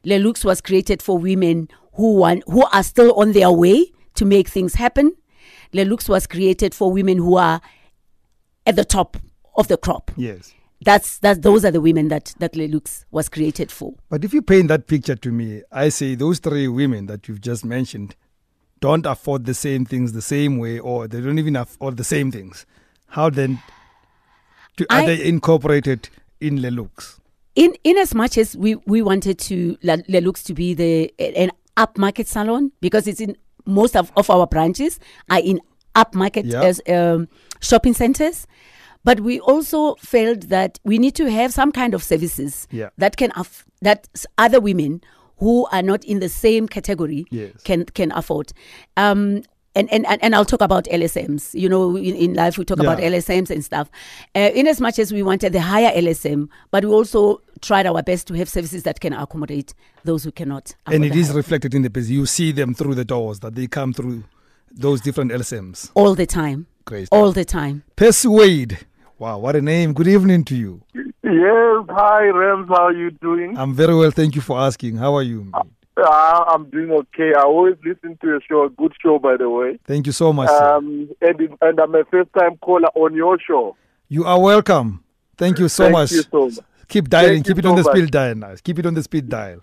Lelux 0.05 0.45
was 0.45 0.61
created 0.61 1.01
for 1.01 1.17
women 1.17 1.67
who 1.93 2.15
want, 2.15 2.43
who 2.47 2.63
are 2.71 2.83
still 2.83 3.13
on 3.15 3.33
their 3.33 3.51
way 3.51 3.91
to 4.15 4.25
make 4.25 4.47
things 4.47 4.75
happen. 4.75 5.11
Lelux 5.73 6.07
was 6.07 6.27
created 6.27 6.73
for 6.73 6.91
women 6.91 7.17
who 7.17 7.35
are 7.35 7.59
at 8.65 8.75
the 8.75 8.85
top 8.85 9.17
of 9.55 9.67
the 9.67 9.77
crop. 9.77 10.11
Yes. 10.15 10.53
That's 10.85 11.19
that. 11.19 11.41
Those 11.41 11.65
are 11.65 11.71
the 11.71 11.81
women 11.81 12.07
that 12.09 12.33
that 12.39 12.55
Le 12.55 12.67
Lux 12.67 13.05
was 13.11 13.29
created 13.29 13.71
for. 13.71 13.93
But 14.09 14.23
if 14.23 14.33
you 14.33 14.41
paint 14.41 14.67
that 14.69 14.87
picture 14.87 15.15
to 15.15 15.31
me, 15.31 15.61
I 15.71 15.89
say 15.89 16.15
those 16.15 16.39
three 16.39 16.67
women 16.67 17.05
that 17.07 17.27
you've 17.27 17.41
just 17.41 17.63
mentioned 17.65 18.15
don't 18.79 19.05
afford 19.05 19.45
the 19.45 19.53
same 19.53 19.85
things 19.85 20.11
the 20.13 20.21
same 20.21 20.57
way, 20.57 20.77
or 20.79 21.07
they 21.07 21.21
don't 21.21 21.39
even 21.39 21.55
afford 21.55 21.97
the 21.97 22.03
same 22.03 22.31
things. 22.31 22.65
How 23.07 23.29
then 23.29 23.59
to, 24.77 24.85
are 24.89 25.01
I- 25.01 25.05
they 25.05 25.25
incorporated 25.27 26.09
in 26.39 26.61
Le 26.61 26.69
Lux? 26.71 27.19
in 27.55 27.71
in 27.83 27.97
as 27.99 28.15
much 28.15 28.35
as 28.39 28.57
we 28.57 28.73
we 28.87 29.01
wanted 29.03 29.37
to 29.37 29.77
Le 29.83 29.97
Le 30.09 30.19
Lux 30.21 30.41
to 30.43 30.53
be 30.55 30.73
the 30.73 31.13
an 31.19 31.51
upmarket 31.77 32.25
salon 32.25 32.71
because 32.81 33.07
it's 33.07 33.21
in 33.21 33.35
most 33.65 33.95
of, 33.95 34.11
of 34.17 34.27
our 34.31 34.47
branches 34.47 34.99
are 35.29 35.39
in 35.39 35.59
upmarket 35.95 36.45
Yeah. 36.51 36.63
as 36.63 36.81
um, 36.89 37.27
shopping 37.61 37.93
centers 37.93 38.47
but 39.03 39.19
we 39.19 39.39
also 39.39 39.95
felt 39.95 40.49
that 40.49 40.79
we 40.83 40.97
need 40.97 41.15
to 41.15 41.29
have 41.29 41.53
some 41.53 41.71
kind 41.71 41.93
of 41.93 42.03
services 42.03 42.67
Yeah. 42.71 42.89
that 42.97 43.17
can 43.17 43.31
aff- 43.35 43.65
that 43.81 44.07
other 44.37 44.59
women 44.61 45.01
who 45.37 45.65
are 45.71 45.81
not 45.81 46.03
in 46.05 46.19
the 46.19 46.29
same 46.29 46.67
category 46.67 47.25
Yes. 47.31 47.51
can 47.63 47.85
can 47.85 48.11
afford 48.11 48.53
um 48.97 49.43
and, 49.75 49.89
and, 49.91 50.05
and 50.05 50.35
I'll 50.35 50.45
talk 50.45 50.61
about 50.61 50.83
LSMs. 50.85 51.59
You 51.59 51.67
know, 51.67 51.95
in, 51.97 52.13
in 52.15 52.35
life 52.35 52.59
we 52.59 52.63
talk 52.63 52.79
about 52.79 52.99
Yeah. 53.01 53.09
LSMs 53.09 53.49
and 53.49 53.65
stuff. 53.65 53.89
Uh, 54.35 54.51
in 54.53 54.67
as 54.67 54.79
much 54.79 54.99
as 54.99 55.11
we 55.11 55.23
wanted 55.23 55.51
the 55.51 55.61
higher 55.61 55.91
LSM, 55.99 56.47
but 56.69 56.85
we 56.85 56.91
also 56.91 57.41
tried 57.59 57.87
our 57.87 58.03
best 58.03 58.27
to 58.27 58.35
have 58.35 58.47
services 58.47 58.83
that 58.83 58.99
can 58.99 59.13
accommodate 59.13 59.73
those 60.03 60.23
who 60.25 60.31
cannot. 60.31 60.75
And 60.85 61.03
it 61.03 61.15
is 61.15 61.29
higher. 61.29 61.37
reflected 61.37 61.73
in 61.73 61.81
the 61.81 61.89
business. 61.89 62.11
You 62.11 62.27
see 62.27 62.51
them 62.51 62.75
through 62.75 62.93
the 62.93 63.03
doors 63.03 63.39
that 63.39 63.55
they 63.55 63.65
come 63.65 63.93
through 63.93 64.25
those 64.71 65.01
different 65.01 65.31
LSMs. 65.31 65.89
all 65.95 66.13
the 66.13 66.27
time, 66.27 66.67
all 67.11 67.31
the 67.31 67.43
time. 67.45 67.81
Persuade. 67.95 68.77
Wow, 69.19 69.37
what 69.39 69.55
a 69.55 69.61
name. 69.61 69.93
Good 69.93 70.07
evening 70.07 70.43
to 70.45 70.55
you. 70.55 70.81
Yes, 70.93 71.85
hi 71.89 72.25
Rams, 72.27 72.67
how 72.69 72.85
are 72.87 72.93
you 72.93 73.11
doing? 73.11 73.57
I'm 73.57 73.73
very 73.73 73.95
well. 73.95 74.11
Thank 74.11 74.35
you 74.35 74.41
for 74.41 74.59
asking. 74.59 74.97
How 74.97 75.15
are 75.15 75.23
you? 75.23 75.43
mate? 75.45 75.63
Uh, 75.95 76.43
I'm 76.47 76.69
doing 76.71 76.91
okay. 76.91 77.33
I 77.37 77.43
always 77.43 77.75
listen 77.85 78.17
to 78.21 78.27
your 78.27 78.41
show, 78.41 78.67
good 78.69 78.93
show 79.01 79.19
by 79.19 79.37
the 79.37 79.49
way. 79.49 79.79
Thank 79.85 80.05
you 80.07 80.11
so 80.11 80.33
much. 80.33 80.49
Um, 80.49 81.09
and, 81.21 81.39
and 81.61 81.79
I'm 81.79 81.95
a 81.95 82.03
first 82.05 82.29
time 82.37 82.57
caller 82.57 82.89
on 82.95 83.13
your 83.15 83.39
show. 83.39 83.75
You 84.09 84.25
are 84.25 84.39
welcome. 84.39 85.03
Thank 85.37 85.59
you 85.59 85.69
so 85.69 85.83
Thank 85.85 85.93
much. 85.93 86.11
you 86.11 86.23
so 86.23 86.45
much. 86.47 86.59
Keep 86.89 87.09
dialing. 87.09 87.43
Thank 87.43 87.47
Keep 87.47 87.59
it 87.59 87.65
on 87.65 87.75
the 87.75 87.83
much. 87.83 87.95
speed 87.95 88.11
dial 88.11 88.35
now. 88.35 88.55
Keep 88.63 88.79
it 88.79 88.85
on 88.85 88.93
the 88.95 89.03
speed 89.03 89.29
dial. 89.29 89.59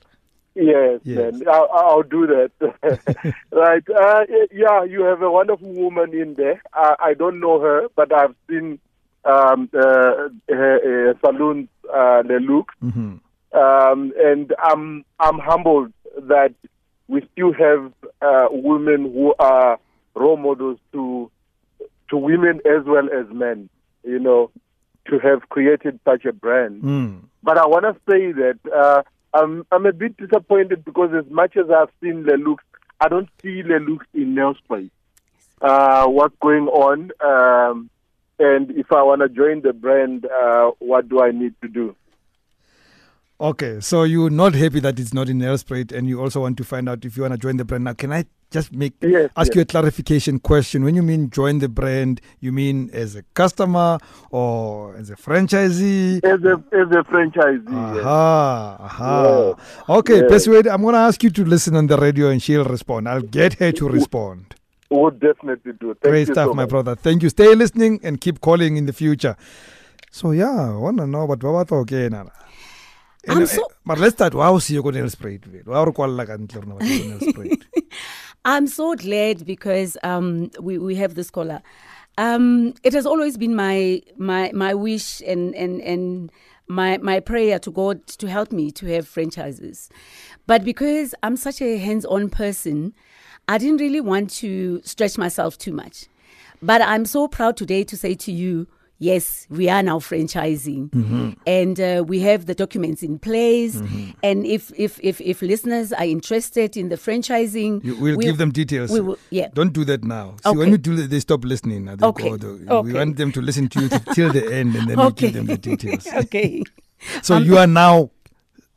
Yes, 0.55 1.01
Yes. 1.05 1.35
man. 1.35 1.49
I'll, 1.49 1.69
I'll 1.73 2.03
do 2.03 2.27
that. 2.27 2.51
right. 3.53 3.83
Uh, 3.89 4.25
yeah, 4.53 4.85
you 4.85 5.03
have 5.05 5.23
a 5.23 5.31
wonderful 5.31 5.69
woman 5.73 6.13
in 6.13 6.35
there. 6.35 6.61
I, 6.75 6.95
I 7.01 7.15
don't 7.15 7.39
know 7.41 7.61
her, 7.61 7.89
but 7.95 8.13
I've 8.13 8.35
seen 8.49 8.79
um, 9.25 9.69
uh, 9.75 10.29
her, 10.49 11.11
uh, 11.11 11.15
saloons, 11.25 11.69
uh, 11.93 12.23
the 12.23 12.39
look. 12.41 12.73
hmm 12.81 13.17
um, 13.53 14.13
and 14.17 14.55
I'm 14.63 15.05
I'm 15.19 15.39
humbled 15.41 15.93
that 16.23 16.55
we 17.09 17.27
still 17.33 17.53
have 17.53 17.93
uh, 18.23 18.47
women 18.51 19.13
who 19.13 19.35
are 19.41 19.79
role 20.15 20.37
models 20.37 20.79
to 20.93 21.31
to 22.11 22.17
women 22.17 22.61
as 22.65 22.85
well 22.87 23.09
as 23.13 23.27
men. 23.35 23.69
you 24.05 24.19
know, 24.19 24.51
to 25.07 25.19
have 25.19 25.49
created 25.49 25.99
such 26.05 26.25
a 26.25 26.33
brand. 26.33 26.83
Mm. 26.83 27.21
But 27.43 27.59
I 27.59 27.67
want 27.67 27.85
to 27.85 27.95
say 28.11 28.33
that 28.33 28.59
uh, 28.75 29.03
I'm, 29.35 29.67
I'm 29.71 29.87
a 29.87 29.93
bit 29.93 30.17
disappointed 30.17 30.85
because 30.85 31.11
as 31.15 31.31
much 31.31 31.57
as 31.57 31.71
I've 31.71 31.91
seen 32.03 32.25
the 32.25 32.37
Lux, 32.37 32.63
I 33.01 33.09
don't 33.09 33.29
see 33.43 33.63
the 33.63 33.79
Lux 33.81 34.07
in 34.15 34.35
Nelspruit. 34.35 34.91
Uh, 35.61 36.07
what's 36.07 36.35
going 36.41 36.69
on? 36.69 37.11
Um, 37.21 37.91
and 38.41 38.71
if 38.73 38.91
I 38.93 39.03
want 39.03 39.21
to 39.23 39.29
join 39.29 39.63
the 39.63 39.73
brand, 39.73 40.27
uh, 40.27 40.73
what 40.81 41.09
do 41.09 41.21
I 41.23 41.31
need 41.31 41.55
to 41.63 41.69
do? 41.69 41.95
Okay, 43.41 43.81
so 43.81 44.03
you're 44.03 44.29
not 44.29 44.55
happy 44.55 44.81
that 44.81 44.99
it's 45.01 45.15
not 45.15 45.31
in 45.31 45.39
Nelspruit, 45.39 45.93
and 45.93 46.07
you 46.07 46.21
also 46.21 46.41
want 46.43 46.59
to 46.59 46.65
find 46.65 46.91
out 46.91 47.07
if 47.07 47.17
you 47.17 47.23
want 47.23 47.33
to 47.33 47.39
join 47.39 47.57
the 47.57 47.65
brand. 47.65 47.85
Now, 47.85 47.95
can 47.95 48.13
I 48.13 48.27
just 48.51 48.71
make 48.71 48.93
Yes, 49.01 49.31
ask 49.35 49.49
yes. 49.49 49.57
you 49.57 49.63
a 49.63 49.65
clarification 49.65 50.41
question? 50.41 50.85
When 50.85 50.95
you 50.95 51.03
mean 51.03 51.31
join 51.31 51.59
the 51.61 51.69
brand, 51.69 52.21
you 52.41 52.53
mean 52.53 52.91
as 52.93 53.17
a 53.17 53.23
customer 53.33 53.97
or 54.31 54.95
as 54.97 55.09
a 55.09 55.17
franchisee? 55.17 56.23
As 56.23 56.43
a, 56.45 56.63
as 56.77 56.91
a 56.91 57.03
franchisee, 57.11 57.95
yes. 57.97 58.05
Aha, 58.05 58.77
aha. 58.79 59.55
Okay, 60.01 60.19
Yes. 60.19 60.29
Persuade, 60.31 60.67
I'm 60.69 60.83
going 60.83 60.93
to 60.93 60.99
ask 60.99 61.23
you 61.23 61.31
to 61.31 61.43
listen 61.45 61.77
on 61.77 61.87
the 61.87 61.97
radio 61.97 62.29
and 62.29 62.43
she'll 62.43 62.65
respond. 62.67 63.09
I'll 63.09 63.23
get 63.23 63.55
her 63.55 63.73
to 63.73 63.89
respond. 63.89 64.55
Would 64.91 65.21
definitely 65.21 65.73
do. 65.73 65.95
Thank 65.95 66.13
Great 66.13 66.29
you 66.29 66.35
stuff, 66.35 66.49
so 66.51 66.55
my 66.55 66.63
much. 66.65 66.71
brother. 66.71 66.95
Thank 66.97 67.23
you. 67.23 67.29
Stay 67.29 67.55
listening 67.55 68.01
and 68.03 68.21
keep 68.21 68.41
calling 68.41 68.77
in 68.77 68.87
the 68.87 68.93
future. 68.93 69.37
So, 70.11 70.33
yeah, 70.33 70.71
I 70.73 70.77
want 70.77 70.99
to 70.99 71.07
know 71.07 71.25
what 71.25 71.43
what 71.43 71.71
okay, 71.73 72.09
Nana. 72.09 72.31
I'm 73.29 73.39
And, 73.39 73.49
so- 73.49 73.63
uh, 73.63 73.69
but 73.87 73.99
let's 73.99 74.15
start. 74.15 74.35
Wow, 74.35 74.59
see 74.59 74.75
you 74.75 74.83
go 74.83 74.91
Nelspruit. 74.91 75.67
Wow, 75.67 75.85
re 75.85 75.93
kwalla 75.93 76.27
ka 76.27 76.37
ntle 76.37 76.63
rona 76.67 76.75
batho 76.75 76.99
ba 76.99 77.05
Nelspruit. 77.05 77.63
I'm 78.45 78.67
so 78.67 78.95
glad 78.97 79.45
because 79.45 79.97
um, 80.03 80.51
we, 80.61 80.79
we 80.79 80.95
have 80.97 81.15
this 81.15 81.31
caller. 81.31 81.63
Um, 82.19 82.75
it 82.83 82.93
has 82.95 83.07
always 83.07 83.37
been 83.37 83.55
my 83.55 84.03
my 84.17 84.51
my 84.53 84.75
wish 84.75 85.21
and 85.27 85.55
and 85.55 85.81
and 85.83 86.33
my 86.67 86.97
my 86.99 87.21
prayer 87.21 87.59
to 87.61 87.71
God 87.71 88.07
to 88.07 88.27
help 88.29 88.51
me 88.53 88.71
to 88.73 88.87
have 88.87 89.07
franchises, 89.07 89.91
but 90.47 90.65
because 90.65 91.15
I'm 91.23 91.37
such 91.37 91.61
a 91.63 91.79
hands-on 91.79 92.31
person, 92.31 92.95
I 93.51 93.59
didn't 93.59 93.81
really 93.81 94.01
want 94.01 94.31
to 94.43 94.81
stretch 94.85 95.19
myself 95.19 95.59
too 95.59 95.73
much. 95.73 96.07
But 96.63 96.81
I'm 96.83 97.05
so 97.05 97.27
proud 97.27 97.57
today 97.57 97.83
to 97.85 97.97
say 97.97 98.15
to 98.15 98.31
you. 98.33 98.67
Yes, 99.03 99.47
we 99.49 99.71
are 99.71 99.83
now 99.83 99.99
franchising, 99.99 100.91
Mm-hmm. 100.91 101.31
and 101.47 101.81
uh, 101.81 102.05
we 102.07 102.21
have 102.21 102.45
the 102.45 102.55
documents 102.55 103.03
in 103.03 103.19
place. 103.19 103.77
And 104.23 104.45
if, 104.45 104.71
if 104.77 105.01
if 105.03 105.23
if 105.23 105.41
listeners 105.41 105.91
are 105.95 106.05
interested 106.05 106.77
in 106.77 106.91
the 106.91 106.97
franchising, 106.97 107.83
You, 107.83 107.97
we'll 107.97 108.19
we- 108.19 108.25
give 108.27 108.37
them 108.37 108.53
details. 108.53 108.91
we 108.91 109.01
will- 109.01 109.17
yeah. 109.31 109.49
Don't 109.55 109.73
do 109.73 109.87
that 109.87 110.05
now. 110.05 110.37
See, 110.45 110.55
when 110.55 110.69
you 110.71 110.77
do 110.77 110.97
that, 110.97 111.09
they 111.09 111.21
stop 111.21 111.45
listening. 111.47 111.87
They 111.87 112.07
Okay. 112.07 112.29
go, 112.29 112.37
the- 112.37 112.83
We 112.85 112.93
want 112.93 113.17
them 113.17 113.33
to 113.33 113.41
listen 113.41 113.69
to 113.71 113.81
you 113.81 113.89
till 114.15 114.31
the 114.35 114.45
end 114.53 114.77
and 114.77 114.87
then 114.91 114.99
we 114.99 115.05
Okay. 115.05 115.29
give 115.29 115.33
them 115.33 115.47
the 115.47 115.57
details. 115.57 116.07
okay. 116.25 116.63
So 117.23 117.39
you 117.39 117.57
are 117.57 117.67
now 117.67 118.11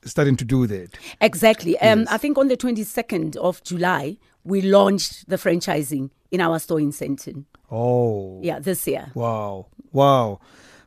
starting 0.06 0.38
to 0.38 0.46
do 0.46 0.68
that. 0.68 0.98
Exactly. 1.20 1.78
Um, 1.80 2.00
Yes. 2.00 2.08
I 2.12 2.18
think 2.18 2.38
on 2.38 2.48
the 2.48 2.56
22nd 2.56 3.36
of 3.36 3.62
July, 3.64 4.16
we 4.44 4.62
launched 4.62 5.30
the 5.30 5.38
franchising 5.38 6.10
in 6.32 6.42
our 6.42 6.60
store 6.60 6.80
in 6.80 6.92
Sandton. 6.92 7.46
Oh. 7.72 8.40
Yeah, 8.44 8.60
this 8.60 8.88
year. 8.88 9.12
Wow. 9.14 9.68
Wow. 9.92 10.40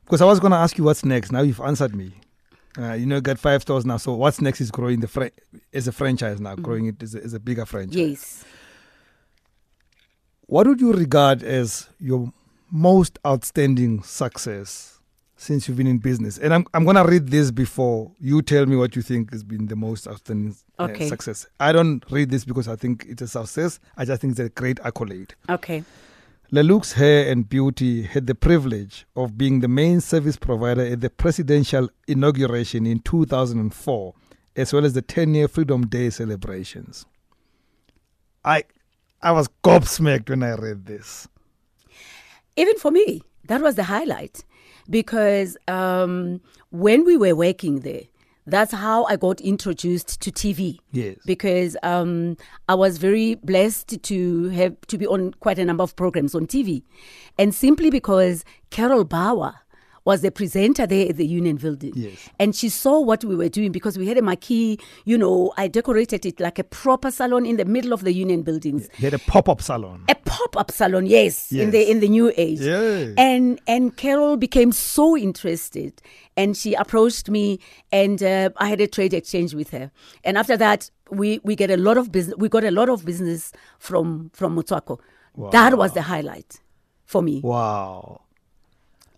Because 0.05 0.21
I 0.21 0.25
was 0.27 0.41
going 0.41 0.53
to 0.53 0.57
ask 0.57 0.79
you 0.79 0.85
what's 0.85 1.05
next. 1.05 1.33
Now 1.33 1.41
you've 1.43 1.61
answered 1.61 1.95
me. 1.95 2.13
Uh, 2.79 2.93
you 2.93 3.07
know, 3.07 3.21
got 3.21 3.39
five 3.39 3.63
stores 3.63 3.87
now. 3.87 3.97
So 3.97 4.13
what's 4.15 4.41
next 4.41 4.61
is 4.61 4.71
growing 4.71 5.01
the 5.01 5.09
fra- 5.09 5.31
as 5.73 5.89
a 5.89 5.93
franchise 5.93 6.41
now, 6.41 6.55
growing 6.57 6.87
it 6.87 7.03
as 7.03 7.15
a, 7.15 7.25
as 7.25 7.33
a 7.33 7.41
bigger 7.41 7.65
franchise. 7.65 7.97
Yes. 7.97 8.45
What 10.43 10.67
would 10.67 10.81
you 10.81 10.93
regard 10.93 11.43
as 11.43 11.89
your 11.99 12.33
most 12.71 13.19
outstanding 13.27 14.03
success 14.03 14.96
since 15.37 15.69
you've 15.69 15.77
been 15.77 15.87
in 15.87 15.99
business? 15.99 16.39
And 16.39 16.53
I'm, 16.53 16.67
I'm 16.75 16.85
going 16.85 16.97
to 16.97 17.05
read 17.05 17.29
this 17.29 17.51
before 17.51 18.11
you 18.19 18.43
tell 18.43 18.67
me 18.67 18.77
what 18.77 18.97
you 18.97 19.03
think 19.03 19.33
has 19.33 19.45
been 19.45 19.67
the 19.67 19.77
most 19.77 20.09
outstanding 20.09 20.57
uh, 20.79 20.89
success. 20.95 21.47
I 21.61 21.73
don't 21.73 22.05
read 22.11 22.31
this 22.31 22.45
because 22.45 22.69
I 22.69 22.77
think 22.77 23.07
it's 23.09 23.23
a 23.23 23.29
success. 23.29 23.79
I 23.97 24.05
just 24.05 24.21
think 24.21 24.33
it's 24.33 24.41
a 24.41 24.49
great 24.49 24.81
accolade. 24.85 25.35
Okay. 25.49 25.85
Lelux 26.53 26.93
Hair 26.93 27.31
and 27.31 27.49
Beauty 27.49 28.03
had 28.03 28.29
the 28.29 28.35
privilege 28.35 29.05
of 29.17 29.37
being 29.37 29.61
the 29.61 29.69
main 29.69 30.01
service 30.01 30.37
provider 30.37 30.83
at 30.83 31.01
the 31.01 31.11
presidential 31.11 31.89
inauguration 32.07 32.87
in 32.87 33.01
2004, 33.01 34.15
as 34.55 34.73
well 34.73 34.85
as 34.85 34.93
the 34.93 35.03
10 35.03 35.35
year 35.35 35.49
Freedom 35.49 35.87
Day 35.87 36.09
celebrations. 36.11 37.05
I, 38.45 38.63
I 39.21 39.33
was 39.33 39.49
gobsmacked 39.65 40.31
when 40.31 40.45
I 40.45 40.55
read 40.55 40.87
this. 40.87 41.27
Even 42.55 42.79
for 42.79 42.93
me, 42.93 43.23
that 43.49 43.61
was 43.61 43.75
the 43.75 43.85
highlight 43.85 44.45
because 44.89 45.57
um, 45.69 46.41
when 46.71 47.05
we 47.05 47.17
were 47.17 47.35
working 47.35 47.81
there, 47.81 48.03
that's 48.47 48.73
how 48.73 49.05
I 49.05 49.17
got 49.17 49.41
introduced 49.41 50.21
to 50.21 50.31
TV. 50.31 50.79
Yes. 50.93 51.17
Because 51.27 51.77
um, 51.83 52.37
I 52.69 52.75
was 52.75 52.99
very 52.99 53.35
blessed 53.37 54.03
to 54.03 54.49
have 54.51 54.81
to 54.87 54.99
be 54.99 55.07
on 55.07 55.33
quite 55.35 55.59
a 55.59 55.65
number 55.65 55.83
of 55.83 55.97
programs 55.97 56.35
on 56.35 56.47
TV, 56.47 56.83
and 57.39 57.55
simply 57.55 57.91
because 57.91 58.45
Carol 58.71 59.05
Bouwer 59.05 59.55
was 60.07 60.23
the 60.23 60.31
presenter 60.31 60.87
there 60.87 61.11
at 61.11 61.17
the 61.19 61.27
Union 61.27 61.57
Building, 61.57 61.93
Yes. 61.95 62.31
and 62.39 62.55
she 62.57 62.71
saw 62.71 63.01
what 63.01 63.23
we 63.25 63.37
were 63.37 63.51
doing 63.51 63.73
because 63.73 63.99
we 63.99 64.07
had 64.07 64.17
a 64.17 64.23
marquee. 64.23 64.79
You 65.05 65.19
know, 65.19 65.53
I 65.59 65.69
decorated 65.69 66.25
it 66.25 66.41
like 66.41 66.59
a 66.59 66.65
proper 66.65 67.11
salon 67.11 67.45
in 67.45 67.57
the 67.59 67.65
middle 67.67 67.93
of 67.93 68.03
the 68.05 68.13
Union 68.15 68.41
Buildings 68.43 68.89
He 68.97 69.05
had 69.05 69.13
a 69.15 69.19
pop 69.19 69.49
up 69.51 69.61
salon. 69.61 70.05
a 70.09 70.15
pop-up 70.15 70.71
salon 70.71 71.07
yes, 71.07 71.53
in 71.53 71.71
the 71.73 71.91
in 71.91 72.01
the 72.01 72.09
new 72.09 72.33
age 72.37 72.61
Yeah. 72.61 73.13
and 73.19 73.61
and 73.67 73.97
carol 73.97 74.37
became 74.37 74.71
so 74.73 75.17
interested 75.17 75.93
and 76.37 76.57
she 76.57 76.75
approached 76.75 77.29
me 77.31 77.59
and 77.93 78.23
uh, 78.23 78.51
i 78.59 78.69
had 78.69 78.81
a 78.81 78.87
trade 78.87 79.15
exchange 79.15 79.55
with 79.55 79.71
her 79.71 79.91
and 80.25 80.37
after 80.37 80.57
that 80.57 80.91
we 81.11 81.41
we 81.43 81.55
get 81.57 81.71
a 81.71 81.77
lot 81.77 81.97
of 81.97 82.11
business 82.13 82.35
we 82.39 82.49
got 82.49 82.65
a 82.65 82.71
lot 82.71 82.89
of 82.89 83.05
business 83.05 83.53
from 83.79 84.31
from 84.35 84.57
Motswako. 84.57 84.99
that 85.53 85.77
was 85.79 85.93
the 85.93 86.03
highlight 86.03 86.61
for 87.05 87.23
me 87.23 87.41
Wow. 87.43 88.21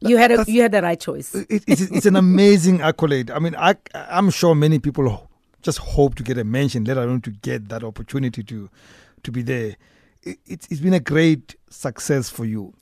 You 0.00 0.16
had 0.16 0.30
a, 0.30 0.44
you 0.46 0.62
had 0.62 0.72
the 0.72 0.82
right 0.82 1.00
choice 1.00 1.34
It, 1.34 1.64
it's, 1.66 1.82
it's 1.82 2.06
an 2.06 2.16
amazing 2.16 2.80
accolade. 2.80 3.30
I 3.30 3.38
mean, 3.38 3.54
I, 3.56 3.76
I'm 3.94 4.30
sure 4.30 4.54
many 4.54 4.78
people 4.78 5.28
just 5.62 5.78
hope 5.78 6.14
to 6.16 6.22
get 6.22 6.38
a 6.38 6.44
mention, 6.44 6.84
let 6.84 6.96
alone 6.96 7.20
to 7.22 7.30
get 7.30 7.68
that 7.68 7.82
opportunity 7.82 8.42
to, 8.44 8.70
to 9.22 9.32
be 9.32 9.42
there. 9.42 9.76
It, 10.22 10.38
it's, 10.46 10.68
it's 10.70 10.80
been 10.80 10.94
a 10.94 11.00
great 11.00 11.56
success 11.68 12.30
for 12.30 12.44
you. 12.44 12.74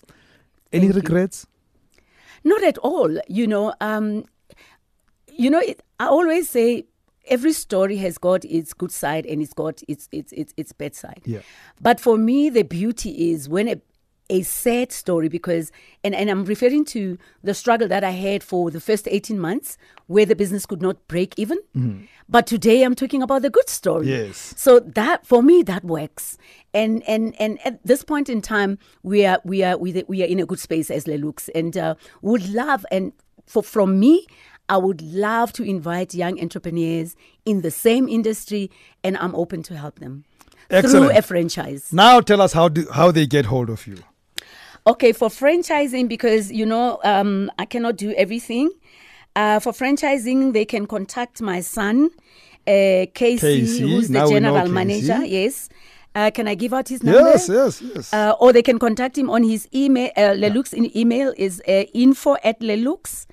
Any 0.73 0.89
Thank 0.89 0.95
you. 0.95 1.01
regrets? 1.01 1.47
Not 2.45 2.63
at 2.63 2.79
all. 2.79 3.19
You 3.29 3.47
know, 3.47 3.75
um, 3.81 4.25
you 5.33 5.51
know, 5.51 5.61
it, 5.61 5.83
I 5.99 6.07
always 6.07 6.49
say 6.49 6.85
every 7.29 7.53
story 7.53 7.97
has 7.97 8.19
got 8.19 8.45
its 8.45 8.73
good 8.73 8.93
side 8.93 9.27
and 9.27 9.43
it's 9.43 9.53
got 9.53 9.83
its 9.89 10.09
its 10.13 10.33
its, 10.33 10.55
its 10.57 10.73
bad 10.73 10.95
side. 10.95 11.23
Yeah. 11.25 11.41
But 11.81 12.01
for 12.01 12.17
me, 12.17 12.51
the 12.51 12.63
beauty 12.63 13.31
is 13.31 13.49
when 13.49 13.69
a 13.69 13.81
a 14.29 14.43
sad 14.43 14.93
story 14.93 15.29
because 15.29 15.71
and, 16.03 16.15
and 16.15 16.31
I'm 16.31 16.45
referring 16.45 16.85
to 16.87 17.19
the 17.43 17.55
struggle 17.55 17.89
that 17.89 18.05
I 18.05 18.11
had 18.11 18.43
for 18.43 18.71
the 18.71 18.81
first 18.81 19.07
18 19.09 19.39
months 19.39 19.79
where 20.07 20.27
the 20.27 20.37
business 20.37 20.67
could 20.67 20.83
not 20.83 21.07
break 21.09 21.35
even. 21.39 21.59
But 22.29 22.47
today 22.47 22.83
I'm 22.83 22.95
talking 22.95 23.23
about 23.23 23.43
the 23.43 23.51
good 23.51 23.69
story. 23.69 24.09
Yes. 24.09 24.55
So 24.57 24.81
that 24.81 25.27
for 25.27 25.43
me 25.43 25.63
that 25.65 25.85
works. 25.85 26.39
And 26.75 27.03
and 27.09 27.35
and 27.41 27.59
at 27.65 27.85
this 27.85 28.03
point 28.03 28.29
in 28.29 28.43
time 28.43 28.79
we 29.03 29.25
are 29.27 29.41
we 29.45 29.63
are 29.63 29.77
we, 29.77 30.05
we 30.09 30.23
are 30.23 30.27
in 30.27 30.41
a 30.41 30.47
good 30.47 30.59
space 30.59 30.91
as 30.91 31.05
Lelux 31.05 31.49
and 31.55 31.77
uh, 31.77 31.95
would 32.23 32.49
love 32.49 32.85
and 32.91 33.13
for 33.47 33.63
from 33.63 34.01
me 34.01 34.27
I 34.69 34.77
would 34.79 35.01
love 35.01 35.53
to 35.55 35.63
invite 35.63 36.15
young 36.15 36.41
entrepreneurs 36.41 37.15
in 37.45 37.63
the 37.63 37.71
same 37.71 38.09
industry 38.09 38.71
and 39.05 39.17
I'm 39.19 39.35
open 39.35 39.63
to 39.65 39.77
help 39.77 40.01
them 40.01 40.25
Excellent. 40.71 41.07
through 41.07 41.19
a 41.19 41.23
franchise. 41.23 41.93
Now 41.93 42.21
tell 42.21 42.41
us 42.41 42.53
how 42.53 42.69
do, 42.69 42.87
how 42.93 43.13
they 43.13 43.27
get 43.27 43.47
hold 43.47 43.71
of 43.71 43.87
you. 43.87 43.99
Okay, 44.87 45.13
for 45.13 45.29
franchising, 45.29 46.09
because 46.09 46.53
you 46.53 46.65
know 46.65 47.01
um, 47.03 47.51
I 47.59 47.65
cannot 47.65 47.97
do 47.97 48.13
everything. 48.13 48.71
Uh, 49.35 49.59
for 49.59 49.73
franchising, 49.73 50.53
they 50.53 50.65
can 50.65 50.87
contact 50.87 51.43
my 51.43 51.61
son, 51.61 52.11
uh, 52.67 53.07
Casey, 53.13 53.61
Casey, 53.61 53.81
who's 53.81 54.09
the 54.09 54.21
now 54.21 54.29
general 54.29 54.69
manager. 54.69 55.25
Yes. 55.25 55.69
Uh, 56.15 56.31
can 56.31 56.49
I 56.49 56.55
give 56.55 56.73
out 56.73 56.89
his 56.89 57.03
number? 57.03 57.21
Yes, 57.21 57.47
yes, 57.47 57.83
yes. 57.83 58.11
Uh, 58.15 58.33
or 58.41 58.51
they 58.51 58.63
can 58.63 58.79
contact 58.79 59.19
him 59.19 59.29
on 59.29 59.43
his 59.43 59.69
email. 59.75 60.11
Uh, 60.17 60.33
Lelux 60.33 60.73
in 60.73 60.97
email 60.97 61.35
is 61.37 61.61
uh, 61.69 61.85
info 61.93 62.37
at 62.43 62.59
lelux.co.za 62.61 63.27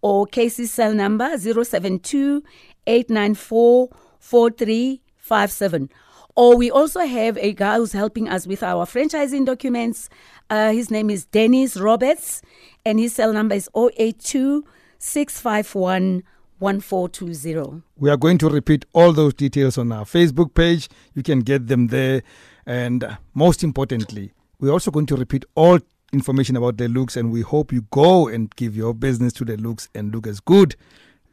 or 0.00 0.26
Casey's 0.26 0.72
cell 0.72 0.94
number 0.94 1.36
072 1.36 2.42
894 2.86 3.90
4357. 4.20 5.90
Or 6.36 6.54
we 6.54 6.70
also 6.70 7.00
have 7.00 7.38
a 7.38 7.54
guy 7.54 7.76
who's 7.78 7.92
helping 7.92 8.28
us 8.28 8.46
with 8.46 8.62
our 8.62 8.84
franchising 8.84 9.46
documents. 9.46 10.10
Uh, 10.50 10.70
his 10.70 10.90
name 10.90 11.08
is 11.08 11.24
Dennis 11.24 11.78
Roberts, 11.78 12.42
and 12.84 12.98
his 13.00 13.14
cell 13.14 13.32
number 13.32 13.54
is 13.54 13.70
082 13.74 14.62
651 14.98 16.22
1420. 16.58 17.82
We 17.96 18.10
are 18.10 18.18
going 18.18 18.36
to 18.38 18.50
repeat 18.50 18.84
all 18.92 19.12
those 19.12 19.32
details 19.32 19.78
on 19.78 19.90
our 19.92 20.04
Facebook 20.04 20.54
page. 20.54 20.88
You 21.14 21.22
can 21.22 21.40
get 21.40 21.68
them 21.68 21.86
there. 21.86 22.22
And 22.66 23.16
most 23.32 23.64
importantly, 23.64 24.32
we're 24.60 24.72
also 24.72 24.90
going 24.90 25.06
to 25.06 25.16
repeat 25.16 25.44
all 25.54 25.78
information 26.12 26.56
about 26.56 26.76
the 26.76 26.88
looks, 26.88 27.16
and 27.16 27.32
we 27.32 27.40
hope 27.40 27.72
you 27.72 27.82
go 27.90 28.28
and 28.28 28.54
give 28.56 28.76
your 28.76 28.92
business 28.92 29.32
to 29.34 29.44
the 29.44 29.56
looks 29.56 29.88
and 29.94 30.14
look 30.14 30.26
as 30.26 30.40
good 30.40 30.76